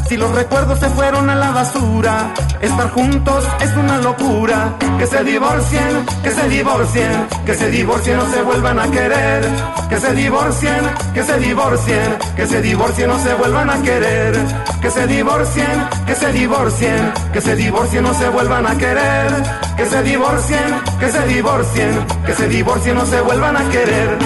[0.09, 4.77] Si los recuerdos se fueron a la basura, estar juntos es una locura.
[4.99, 9.45] Que se divorcien, que se divorcien, que se divorcien no se vuelvan a querer.
[9.89, 14.37] Que se divorcien, que se divorcien, que se divorcien no se vuelvan a querer.
[14.83, 19.33] Que se divorcien, que se divorcien, que se divorcien no se vuelvan a querer.
[19.77, 24.19] Que se divorcien, que se divorcien, que se divorcien no se vuelvan a querer.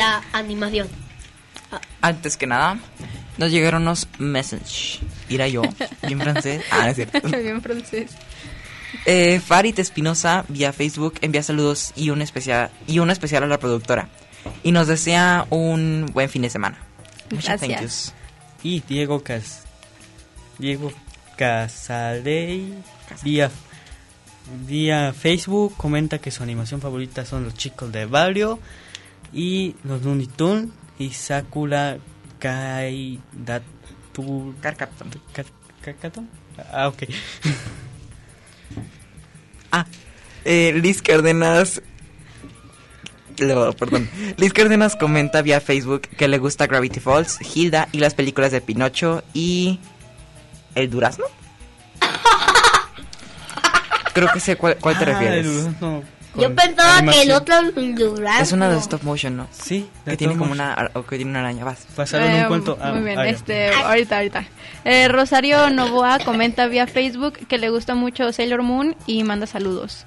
[0.00, 0.88] La animación.
[2.00, 2.78] Antes que nada,
[3.36, 4.98] nos llegaron unos messages.
[5.28, 5.62] Irá yo,
[6.06, 6.64] bien francés.
[6.70, 7.20] Ah, no es cierto.
[7.28, 8.10] Bien francés.
[9.06, 13.58] Eh, Farid Espinosa vía Facebook envía saludos y un especial y uno especial a la
[13.58, 14.08] productora
[14.64, 16.78] y nos desea un buen fin de semana.
[17.30, 17.70] Muchas Gracias.
[17.70, 18.12] thank yous.
[18.64, 19.62] Y Diego Cas
[20.58, 20.92] Diego
[21.36, 22.74] Casadei
[23.22, 23.50] vía
[24.66, 28.58] vía Facebook comenta que su animación favorita son los chicos de barrio
[29.32, 31.98] y los Looney Tunes y Sakura
[32.38, 33.64] Kaidatu
[34.60, 35.10] Carcaton.
[35.82, 36.28] Carcaton.
[36.72, 37.02] Ah, ok.
[39.72, 39.86] Ah,
[40.44, 41.80] eh, Liz Cárdenas.
[43.40, 44.10] No, perdón.
[44.36, 48.60] Liz Cárdenas comenta vía Facebook que le gusta Gravity Falls, Hilda y las películas de
[48.60, 49.78] Pinocho y.
[50.74, 51.24] ¿El Durazno?
[54.12, 55.46] Creo que sé cuál, cuál te Ah, refieres.
[55.46, 56.02] el Durazno
[56.36, 58.42] Yo pensaba que el otro Durazno.
[58.42, 59.48] Es una de stop motion, ¿no?
[59.50, 61.64] Sí, Que tiene como una, o que tiene una araña.
[61.64, 61.86] Vas.
[61.96, 62.78] Pasaron Eh, un cuento.
[62.80, 64.44] ah, muy bien, ah, este, ahorita, ahorita.
[64.84, 70.04] Eh, Rosario Novoa comenta vía Facebook que le gusta mucho Sailor Moon y manda saludos.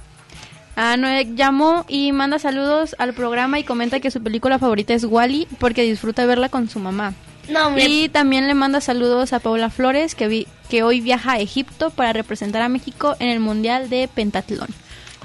[0.75, 5.03] A Noé llamó y manda saludos al programa y comenta que su película favorita es
[5.03, 7.13] Wally porque disfruta verla con su mamá.
[7.49, 7.77] No.
[7.77, 11.89] Y también le manda saludos a Paula Flores que, vi- que hoy viaja a Egipto
[11.91, 14.69] para representar a México en el Mundial de Pentatlón.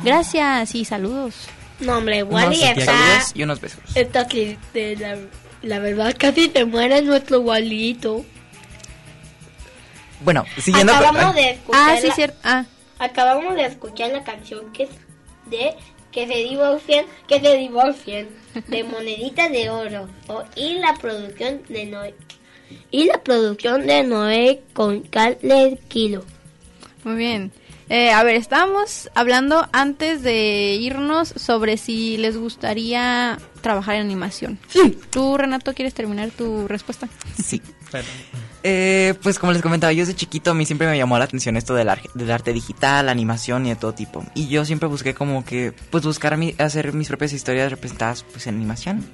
[0.04, 1.34] Gracias y saludos.
[1.80, 2.84] No, hombre, Wally está...
[2.86, 3.80] saludos y unos besos.
[3.94, 5.16] Está que de la,
[5.62, 8.24] la verdad casi te muere nuestro Walito.
[10.20, 12.38] Bueno, siguiendo con- Acabamos de escuchar Ah, sí, la- cierto.
[12.42, 12.64] Ah,
[12.98, 14.90] Acabamos de escuchar la canción que es
[15.46, 15.74] de
[16.10, 18.28] que se divorcien, que se divorcien
[18.66, 22.14] de monedita de oro o- y la producción de Noé
[22.90, 26.24] y la producción de Noé con Carles Kilo.
[27.04, 27.52] Muy bien.
[27.90, 34.58] Eh, a ver, estábamos hablando antes de irnos sobre si les gustaría trabajar en animación.
[34.68, 34.98] Sí.
[35.10, 37.08] ¿Tú, Renato, quieres terminar tu respuesta?
[37.42, 37.62] Sí.
[38.62, 41.56] Eh, pues como les comentaba, yo desde chiquito a mí siempre me llamó la atención
[41.56, 44.22] esto del, ar- del arte digital, animación y de todo tipo.
[44.34, 48.46] Y yo siempre busqué como que, pues buscar mi- hacer mis propias historias representadas pues
[48.46, 49.06] en animación.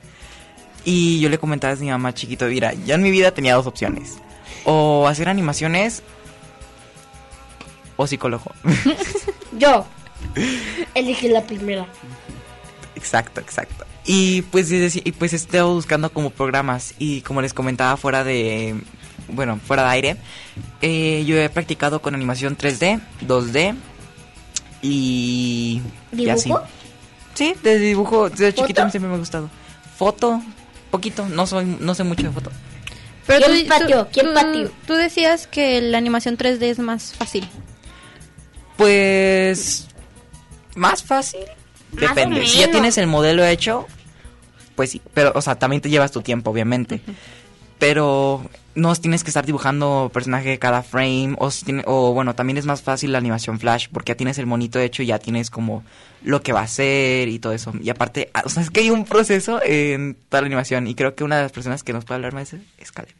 [0.85, 3.67] Y yo le comentaba a mi mamá chiquito, mira, ya en mi vida tenía dos
[3.67, 4.15] opciones.
[4.65, 6.03] O hacer animaciones
[7.97, 8.53] o psicólogo.
[9.59, 9.87] Yo
[10.95, 11.87] elegí la primera.
[12.97, 13.85] Exacto, exacto.
[14.07, 18.75] Y pues, y pues estaba buscando como programas y como les comentaba fuera de,
[19.29, 20.17] bueno, fuera de aire,
[20.83, 23.75] eh, yo he practicado con animación 3D, 2D
[24.83, 25.81] y...
[26.13, 26.45] y así.
[26.51, 26.65] ¿Dibujo?
[27.35, 28.91] Sí, desde dibujo, desde chiquito ¿Foto?
[28.91, 29.51] siempre me ha gustado.
[29.97, 30.43] Foto,
[30.91, 32.51] poquito, no soy, no sé mucho de foto.
[33.27, 34.09] Pero ¿Quién pateó?
[34.13, 34.71] ¿Quién tú- pateó?
[34.87, 37.49] Tú decías que la animación 3D es más fácil.
[38.77, 39.89] Pues
[40.75, 41.41] más fácil.
[41.93, 42.47] Más Depende.
[42.47, 43.87] Si ya tienes el modelo hecho,
[44.75, 45.01] pues sí.
[45.15, 47.01] Pero, o sea, también te llevas tu tiempo, obviamente.
[47.79, 51.35] Pero no tienes que estar dibujando personaje cada frame.
[51.39, 53.89] O, si tiene- o bueno, también es más fácil la animación flash.
[53.93, 55.85] Porque ya tienes el monito hecho y ya tienes como
[56.23, 57.73] lo que va a hacer y todo eso.
[57.81, 60.87] Y aparte, ah, o sea, es que hay un proceso en toda la animación.
[60.89, 63.15] Y creo que una de las personas que nos puede hablar más es es Caleb.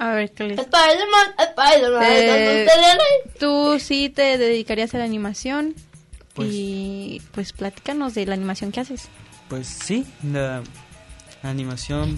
[0.00, 0.58] A ver, ¿qué les...
[0.58, 5.74] Spider-Man, Spider-Man, Eh, ¿dónde tú sí te dedicarías a la animación
[6.34, 9.08] Pues- y pues platícanos de la animación que haces.
[9.48, 10.62] Pues sí, la
[11.42, 12.16] animación,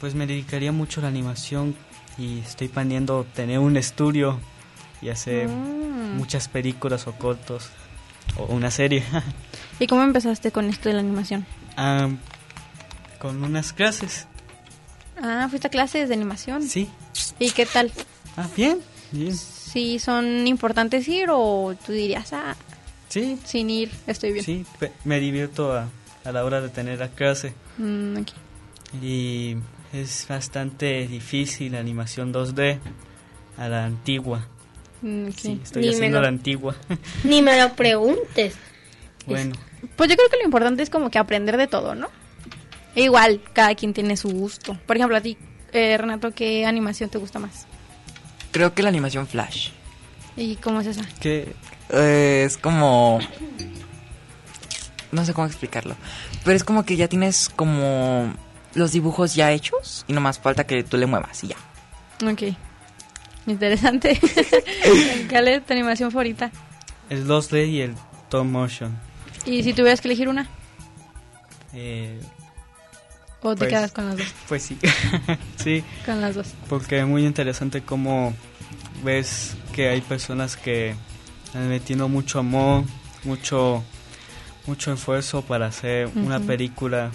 [0.00, 1.74] pues me dedicaría mucho a la animación
[2.18, 4.38] y estoy planeando tener un estudio
[5.00, 6.16] y hacer Mm.
[6.18, 7.70] muchas películas o cortos
[8.36, 9.02] o una serie.
[9.80, 11.46] ¿Y cómo empezaste con esto de la animación?
[11.76, 12.08] Ah,
[13.18, 14.26] con unas clases.
[15.20, 16.62] Ah, fuiste a clases de animación.
[16.62, 16.88] Sí.
[17.38, 17.92] ¿Y qué tal?
[18.36, 18.78] Ah, bien,
[19.12, 19.34] bien.
[19.36, 22.56] ¿Sí son importantes ir o tú dirías, ah,
[23.08, 24.44] Sí, sin ir estoy bien?
[24.44, 24.64] sí,
[25.04, 25.88] me divierto a,
[26.24, 27.52] a la hora de tener la clase.
[27.78, 28.28] Mm, ok.
[29.02, 29.56] Y
[29.92, 32.78] es bastante difícil la animación 2D
[33.58, 34.46] a la antigua.
[35.02, 35.28] Mm.
[35.36, 36.74] Sí, estoy Ni haciendo lo- la antigua.
[37.24, 38.54] Ni me lo preguntes.
[39.26, 39.54] bueno,
[39.96, 42.08] Pues yo creo que lo importante es como que aprender de todo, ¿no?
[42.94, 44.76] E igual, cada quien tiene su gusto.
[44.86, 45.36] Por ejemplo, a ti,
[45.72, 47.66] eh, Renato, ¿qué animación te gusta más?
[48.50, 49.70] Creo que la animación flash.
[50.36, 51.02] ¿Y cómo es esa?
[51.20, 51.54] que
[51.90, 53.18] Eh, es como...
[55.10, 55.94] No sé cómo explicarlo.
[56.44, 58.32] Pero es como que ya tienes como
[58.74, 61.56] los dibujos ya hechos y nomás falta que tú le muevas y ya.
[62.26, 62.42] Ok.
[63.46, 64.18] Interesante.
[65.28, 66.50] ¿Cuál es tu animación favorita?
[67.10, 67.94] el 2D y el
[68.30, 68.98] top motion.
[69.44, 70.48] ¿Y si tuvieras que elegir una?
[71.74, 72.18] Eh,
[73.42, 74.26] ¿O te Pues- quedas con las dos?
[74.48, 74.78] pues sí,
[75.56, 76.48] sí, Con las dos.
[76.68, 78.34] porque es muy interesante cómo
[79.02, 80.94] ves que hay personas que
[81.54, 82.84] han metido mucho amor,
[83.24, 83.82] mucho
[84.66, 87.10] mucho esfuerzo para hacer una película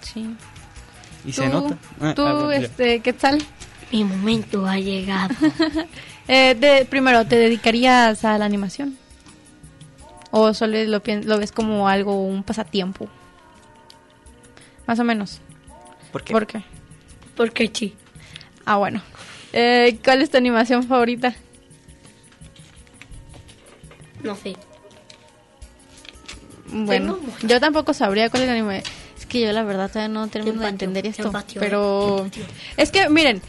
[0.00, 0.34] Sí.
[1.26, 1.76] y se nota.
[2.00, 3.38] Ah, ¿Tú, ah, este, qué tal?
[3.92, 5.34] Mi momento ha llegado.
[6.30, 8.98] Eh, de- primero, ¿te dedicarías a la animación?
[10.30, 13.08] ¿O solo lo, lo ves como algo, un pasatiempo?
[14.88, 15.40] Más o menos.
[16.10, 16.32] ¿Por qué?
[16.32, 16.62] ¿Por qué?
[17.36, 17.94] Porque sí.
[18.64, 19.02] Ah, bueno.
[19.52, 21.34] Eh, ¿Cuál es tu animación favorita?
[24.22, 24.56] No sé.
[26.70, 28.82] Bueno, yo tampoco sabría cuál es el anime.
[29.16, 30.70] Es que yo la verdad todavía no termino de pateó?
[30.70, 31.30] entender esto.
[31.60, 32.56] Pero ¿Quién pateó?
[32.76, 33.40] es que miren,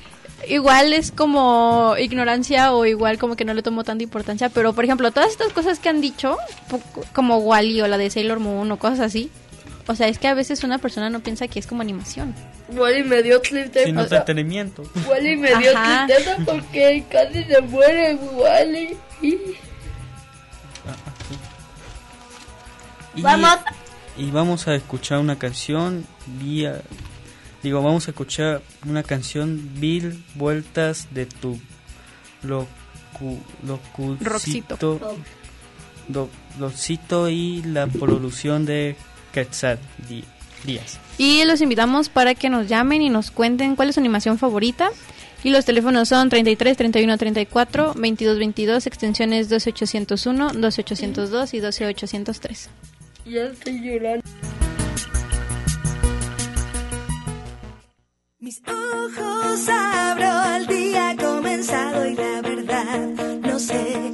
[0.48, 4.50] igual es como ignorancia o igual como que no le tomo tanta importancia.
[4.50, 6.38] Pero por ejemplo, todas estas cosas que han dicho,
[7.14, 9.32] como Wally o la de Sailor Moon o cosas así.
[9.92, 12.36] O sea, es que a veces una persona no piensa que es como animación.
[12.70, 13.86] Wally me dio tristeza.
[13.88, 14.84] Sin entretenimiento.
[15.10, 16.06] Wally me dio Ajá.
[16.06, 18.96] tristeza porque casi se muere Wally.
[23.16, 23.58] Y, Vamos.
[24.18, 26.06] y vamos a escuchar una canción
[26.40, 26.82] vía
[27.64, 31.60] digo vamos a escuchar una canción mil vueltas de tu
[32.44, 33.40] locu,
[34.22, 34.78] Roxito.
[34.80, 35.18] locucito
[36.14, 36.30] lo-
[36.60, 38.96] locito y la producción de
[39.34, 40.23] Quetzal Dí-
[40.65, 44.38] Díaz Y los invitamos para que nos llamen y nos cuenten cuál es su animación
[44.38, 44.89] favorita.
[45.41, 52.69] Y los teléfonos son 33 31 34 22 22, extensiones 12801, 12802 y 12803.
[53.25, 54.21] Ya estoy llorando.
[58.39, 62.99] Mis ojos abro, el día comenzado y la verdad
[63.41, 64.13] no sé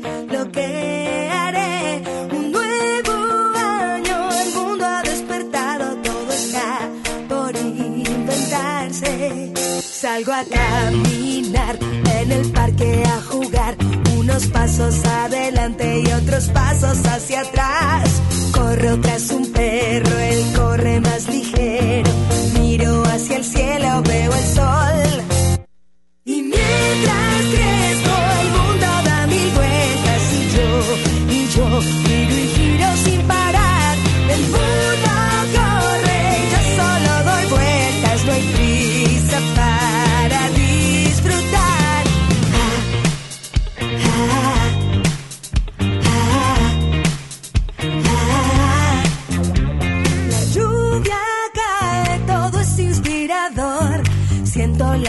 [10.05, 11.79] Salgo a caminar
[12.21, 13.75] en el parque a jugar,
[14.11, 18.21] uno unos pasos adelante y otros pasos hacia atrás.
[18.51, 22.11] Corro tras un perro, él corre más ligero.
[22.53, 25.04] Miro hacia el cielo, veo el sol.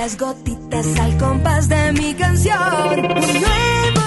[0.07, 2.95] Las gotitas al compás de mi canción.
[2.95, 4.05] Un nuevo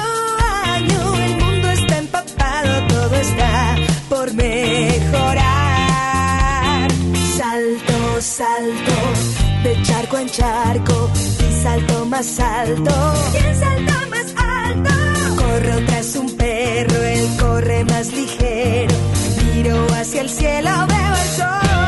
[0.65, 3.75] año, el mundo está empapado, todo está
[4.07, 5.49] por mejorar.
[7.37, 8.95] Salto, salto,
[9.63, 11.11] de charco en charco,
[11.49, 12.91] y salto más alto.
[13.33, 14.91] ¿Quién salta más alto?
[15.35, 18.95] Corro tras un perro, él corre más ligero.
[19.53, 21.78] Miro hacia el cielo, veo el sol.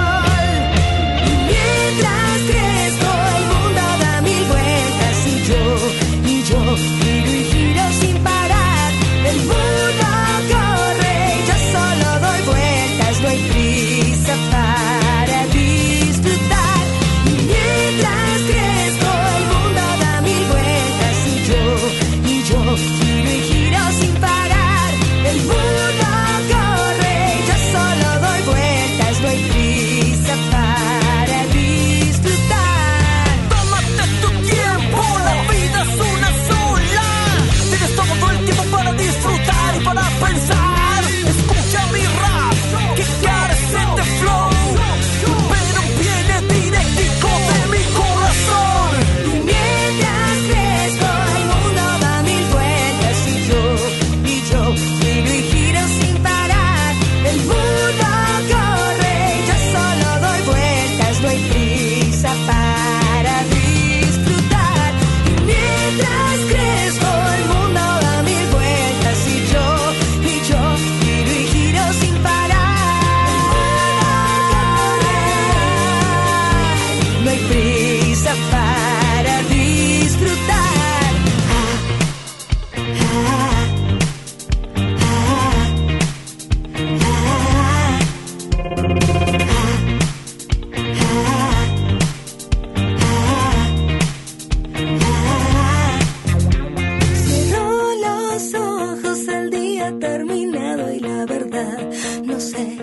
[100.02, 101.80] Terminado y la verdad
[102.26, 102.78] no sé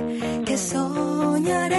[0.46, 1.76] qué soñaré.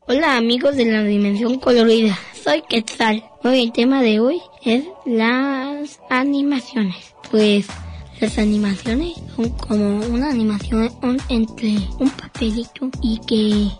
[0.00, 3.24] Hola amigos de la dimensión colorida, soy Quetzal.
[3.44, 7.14] Hoy el tema de hoy es las animaciones.
[7.30, 7.66] Pues
[8.20, 10.90] las animaciones son como una animación
[11.28, 13.70] entre un papelito y que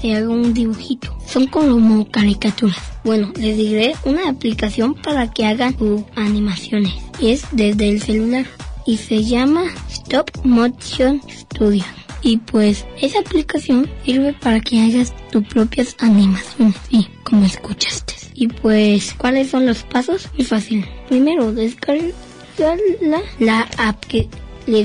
[0.00, 1.16] se haga un dibujito.
[1.26, 2.78] Son como caricaturas.
[3.04, 6.94] Bueno, les diré una aplicación para que hagan sus animaciones.
[7.20, 8.46] Es desde el celular.
[8.86, 11.84] Y se llama Stop Motion Studio.
[12.22, 16.76] Y pues esa aplicación sirve para que hagas tus propias animaciones.
[16.90, 18.14] Sí, como escuchaste.
[18.34, 20.28] Y pues, ¿cuáles son los pasos?
[20.36, 20.86] Muy fácil.
[21.08, 22.06] Primero, descarga
[22.58, 24.28] la, la app que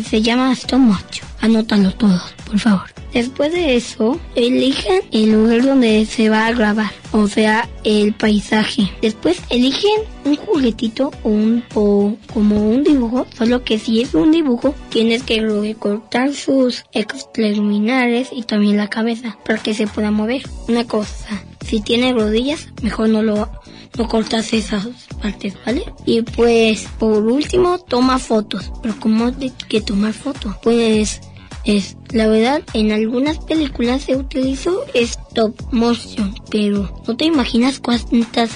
[0.04, 1.28] se llama Stop Motion.
[1.42, 2.96] Anótalo todos, por favor.
[3.14, 8.92] Después de eso, elijan el lugar donde se va a grabar, o sea, el paisaje.
[9.02, 14.32] Después eligen un juguetito o, un, o como un dibujo, solo que si es un
[14.32, 20.42] dibujo, tienes que recortar sus extraluminares y también la cabeza para que se pueda mover.
[20.68, 23.50] Una cosa, si tiene rodillas, mejor no lo
[23.98, 24.88] no cortas esas
[25.22, 25.86] partes, ¿vale?
[26.06, 28.72] Y pues, por último, toma fotos.
[28.82, 30.56] Pero ¿cómo de que tomar fotos?
[30.62, 31.22] Pues,
[31.66, 38.52] es, la verdad, en algunas películas se utilizó stop motion, pero no te imaginas cuántas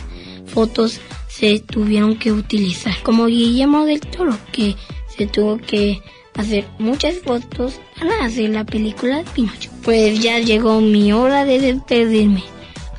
[0.45, 3.01] fotos se tuvieron que utilizar.
[3.03, 4.75] Como Guillermo del Toro, que
[5.15, 6.01] se tuvo que
[6.35, 9.71] hacer muchas fotos para hacer la película de Pinocho.
[9.83, 12.43] Pues ya llegó mi hora de despedirme.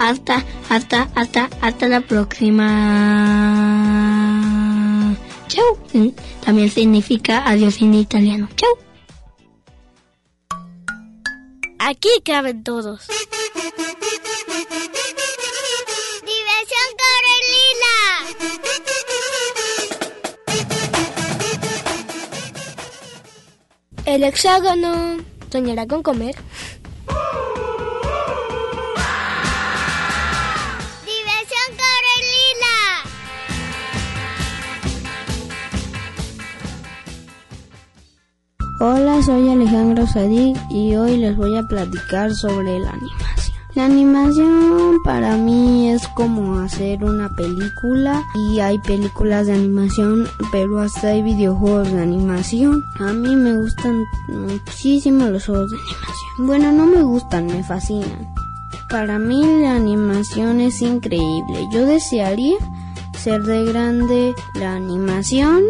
[0.01, 2.67] Hasta, hasta, hasta, hasta la próxima.
[5.47, 5.79] Chau.
[5.93, 6.09] Mm,
[6.43, 8.49] También significa adiós en italiano.
[8.57, 8.71] Chau.
[11.79, 13.09] Aquí caben todos.
[16.25, 17.97] Diversión Corelila.
[24.07, 25.19] El hexágono
[25.53, 26.37] soñará con comer.
[39.25, 43.57] Soy Alejandro Sadik y hoy les voy a platicar sobre la animación.
[43.75, 50.81] La animación para mí es como hacer una película y hay películas de animación, pero
[50.81, 52.83] hasta hay videojuegos de animación.
[52.99, 56.47] A mí me gustan muchísimo los juegos de animación.
[56.47, 58.27] Bueno, no me gustan, me fascinan.
[58.89, 61.69] Para mí la animación es increíble.
[61.71, 62.57] Yo desearía
[63.23, 65.63] ser de grande la animación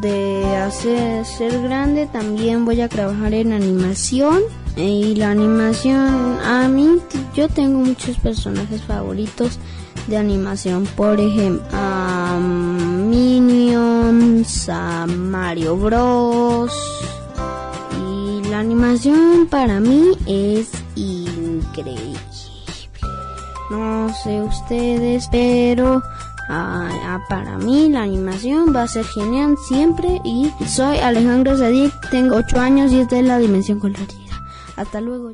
[0.00, 4.40] de hacer ser grande también voy a trabajar en animación.
[4.76, 6.96] Y la animación a mí
[7.34, 9.58] yo tengo muchos personajes favoritos
[10.06, 12.38] de animación por ejemplo a
[13.10, 16.72] Minions a Mario Bros.
[18.02, 22.18] Y la animación para mí es increíble.
[23.70, 26.02] No sé ustedes pero
[26.52, 32.36] Ah, para mí la animación va a ser genial siempre y soy Alejandro Zadik, tengo
[32.36, 34.08] 8 años y esta es la dimensión colorida.
[34.76, 35.32] Hasta luego.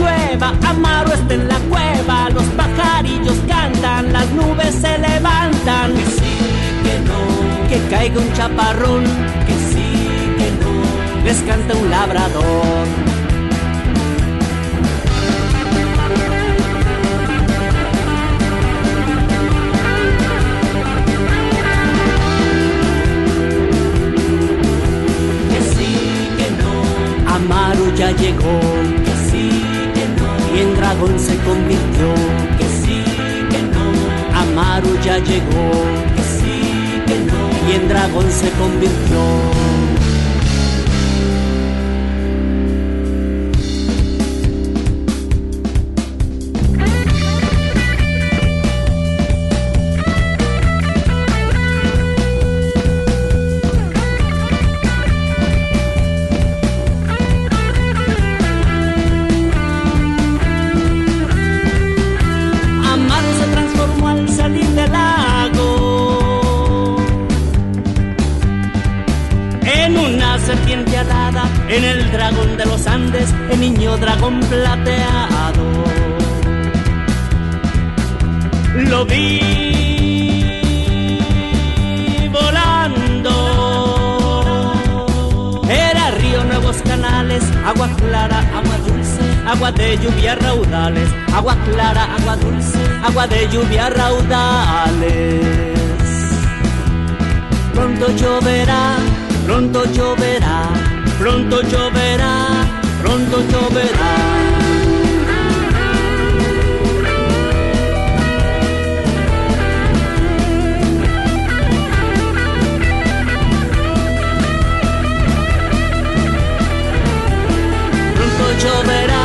[0.00, 5.94] Amaro está en la cueva, los pajarillos cantan, las nubes se levantan.
[5.94, 6.38] Que sí,
[6.82, 9.04] que no, que caiga un chaparrón,
[9.46, 9.92] que sí,
[10.38, 12.86] que no, les canta un labrador.
[25.50, 29.01] Que sí, que no, Amaro ya llegó
[30.54, 32.14] y en dragón se convirtió.
[32.58, 33.02] Que sí,
[33.50, 34.38] que no.
[34.38, 35.70] Amaru ya llegó.
[36.16, 37.70] Que sí, que no.
[37.70, 39.71] Y en dragón se convirtió.
[71.72, 75.64] En el dragón de los Andes, el niño dragón plateado.
[78.74, 80.50] Lo vi
[82.30, 83.32] volando.
[85.70, 92.36] Era río, nuevos canales, agua clara, agua dulce, agua de lluvia raudales, agua clara, agua
[92.36, 95.46] dulce, agua de lluvia raudales.
[97.72, 98.96] Pronto lloverá,
[99.46, 100.91] pronto lloverá
[101.22, 102.34] pronto lloverá,
[103.00, 104.12] pronto lloverá.
[118.16, 119.22] Pronto lloverá,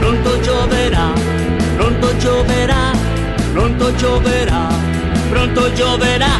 [0.00, 1.14] pronto lloverá,
[1.76, 2.92] pronto lloverá,
[3.54, 4.68] pronto lloverá,
[5.30, 6.32] pronto lloverá,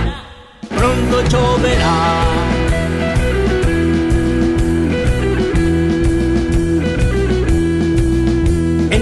[0.68, 2.49] pronto lloverá.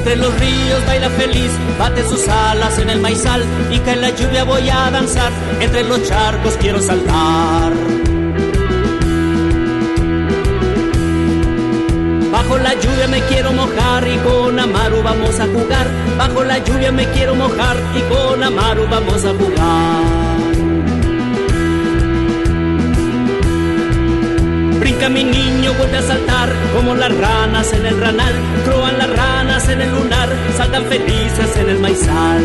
[0.08, 4.42] Entre los ríos baila feliz, bate sus alas en el maizal y cae la lluvia
[4.42, 5.30] voy a danzar,
[5.60, 7.74] entre los charcos quiero saltar.
[12.32, 15.86] Bajo la lluvia me quiero mojar y con Amaru vamos a jugar.
[16.16, 20.27] Bajo la lluvia me quiero mojar y con Amaru vamos a jugar.
[24.88, 28.32] Brinca mi niño, vuelve a saltar como las ranas en el ranal.
[28.64, 32.40] Croan las ranas en el lunar, saltan felices en el maizal.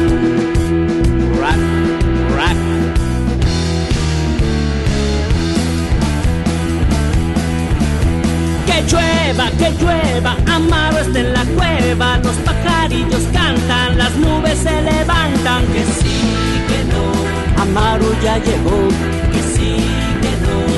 [8.65, 14.81] Que llueva, que llueva, Amaro está en la cueva, los pajarillos cantan, las nubes se
[14.81, 15.65] levantan.
[15.67, 16.19] Que sí,
[16.67, 19.12] que no, Amaro ya llegó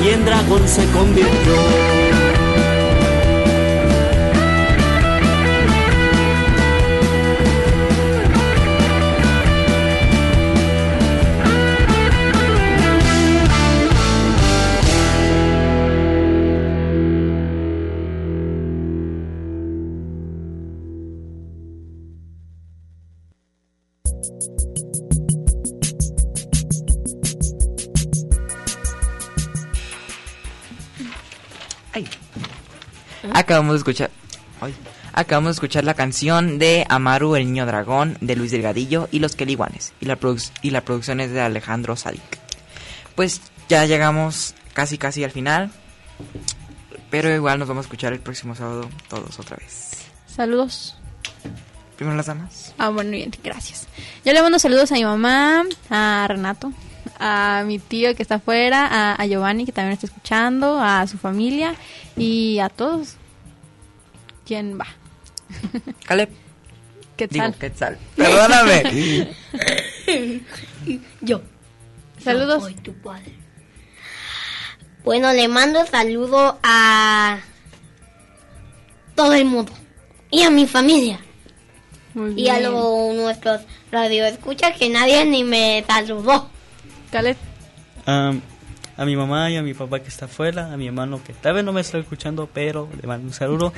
[0.05, 2.14] y en dragón se convirtió.
[33.45, 34.09] Acabamos de escuchar.
[34.59, 34.73] ay,
[35.13, 39.35] acabamos de escuchar la canción de Amaru el niño dragón de Luis Delgadillo y los
[39.35, 39.93] Keliguanes.
[40.01, 40.17] Y la,
[40.63, 42.39] y la producción es de Alejandro Sadik.
[43.15, 45.69] Pues ya llegamos casi casi al final.
[47.11, 49.91] Pero igual nos vamos a escuchar el próximo sábado todos otra vez.
[50.25, 50.97] Saludos.
[51.97, 52.73] Primero las damas.
[52.79, 53.87] Ah, bueno, bien, gracias.
[54.25, 56.73] Yo le mando saludos a mi mamá, a Renato,
[57.19, 61.19] a mi tío que está afuera, a, a Giovanni que también está escuchando, a su
[61.19, 61.75] familia
[62.17, 63.17] y a todos.
[64.45, 64.87] ¿Quién va?
[66.05, 66.29] Caleb.
[67.17, 67.51] Quetzal.
[67.51, 67.97] Digo, Quetzal.
[68.15, 69.33] Perdóname.
[71.21, 71.41] Yo.
[72.23, 72.59] Saludos.
[72.59, 73.33] Yo soy tu padre.
[75.03, 77.39] Bueno, le mando saludo a
[79.15, 79.71] todo el mundo
[80.31, 81.19] y a mi familia
[82.15, 86.49] Muy y a los nuestros radioescuchas que nadie ni me saludó.
[87.11, 87.37] Caleb.
[88.07, 88.41] Am,
[88.97, 91.53] a mi mamá y a mi papá que está afuera, a mi hermano que tal
[91.55, 93.73] vez no me está escuchando, pero le mando un saludo.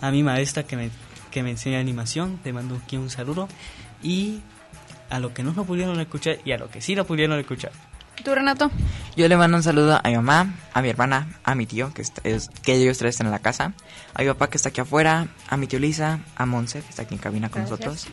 [0.00, 0.90] A mi maestra que me,
[1.30, 3.48] que me enseña animación, le mando aquí un saludo.
[4.02, 4.40] Y
[5.10, 7.70] a lo que no lo pudieron escuchar y a lo que sí lo pudieron escuchar.
[8.24, 8.70] ¿Tú, Renato?
[9.16, 12.02] Yo le mando un saludo a mi mamá, a mi hermana, a mi tío, que,
[12.02, 13.72] está- es- que ellos tres están en la casa,
[14.14, 17.02] a mi papá que está aquí afuera, a mi tío Lisa, a Monse, que está
[17.02, 17.80] aquí en cabina con Gracias.
[17.80, 18.06] nosotros,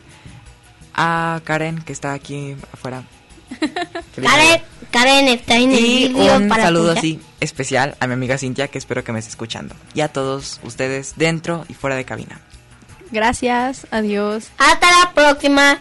[0.94, 3.04] a Karen, que está aquí afuera.
[4.22, 8.38] Karen, Karen está en el Y vídeo un para saludo así especial a mi amiga
[8.38, 9.74] Cintia, que espero que me esté escuchando.
[9.94, 12.40] Y a todos ustedes dentro y fuera de cabina.
[13.10, 14.50] Gracias, adiós.
[14.58, 15.80] Hasta la próxima.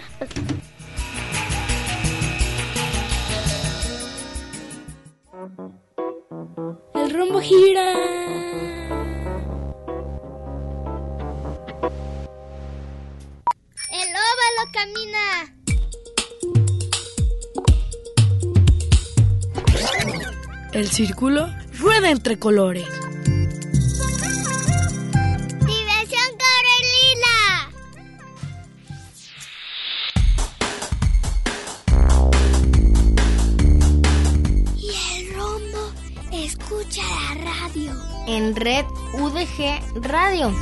[6.95, 7.93] El rombo gira.
[13.91, 15.58] El óvalo camina.
[20.71, 21.49] El círculo
[21.79, 22.87] rueda entre colores.
[25.65, 27.71] Diversión Carolina.
[34.77, 35.91] Y el rombo
[36.31, 37.91] escucha la radio.
[38.27, 40.53] En Red UDG Radio.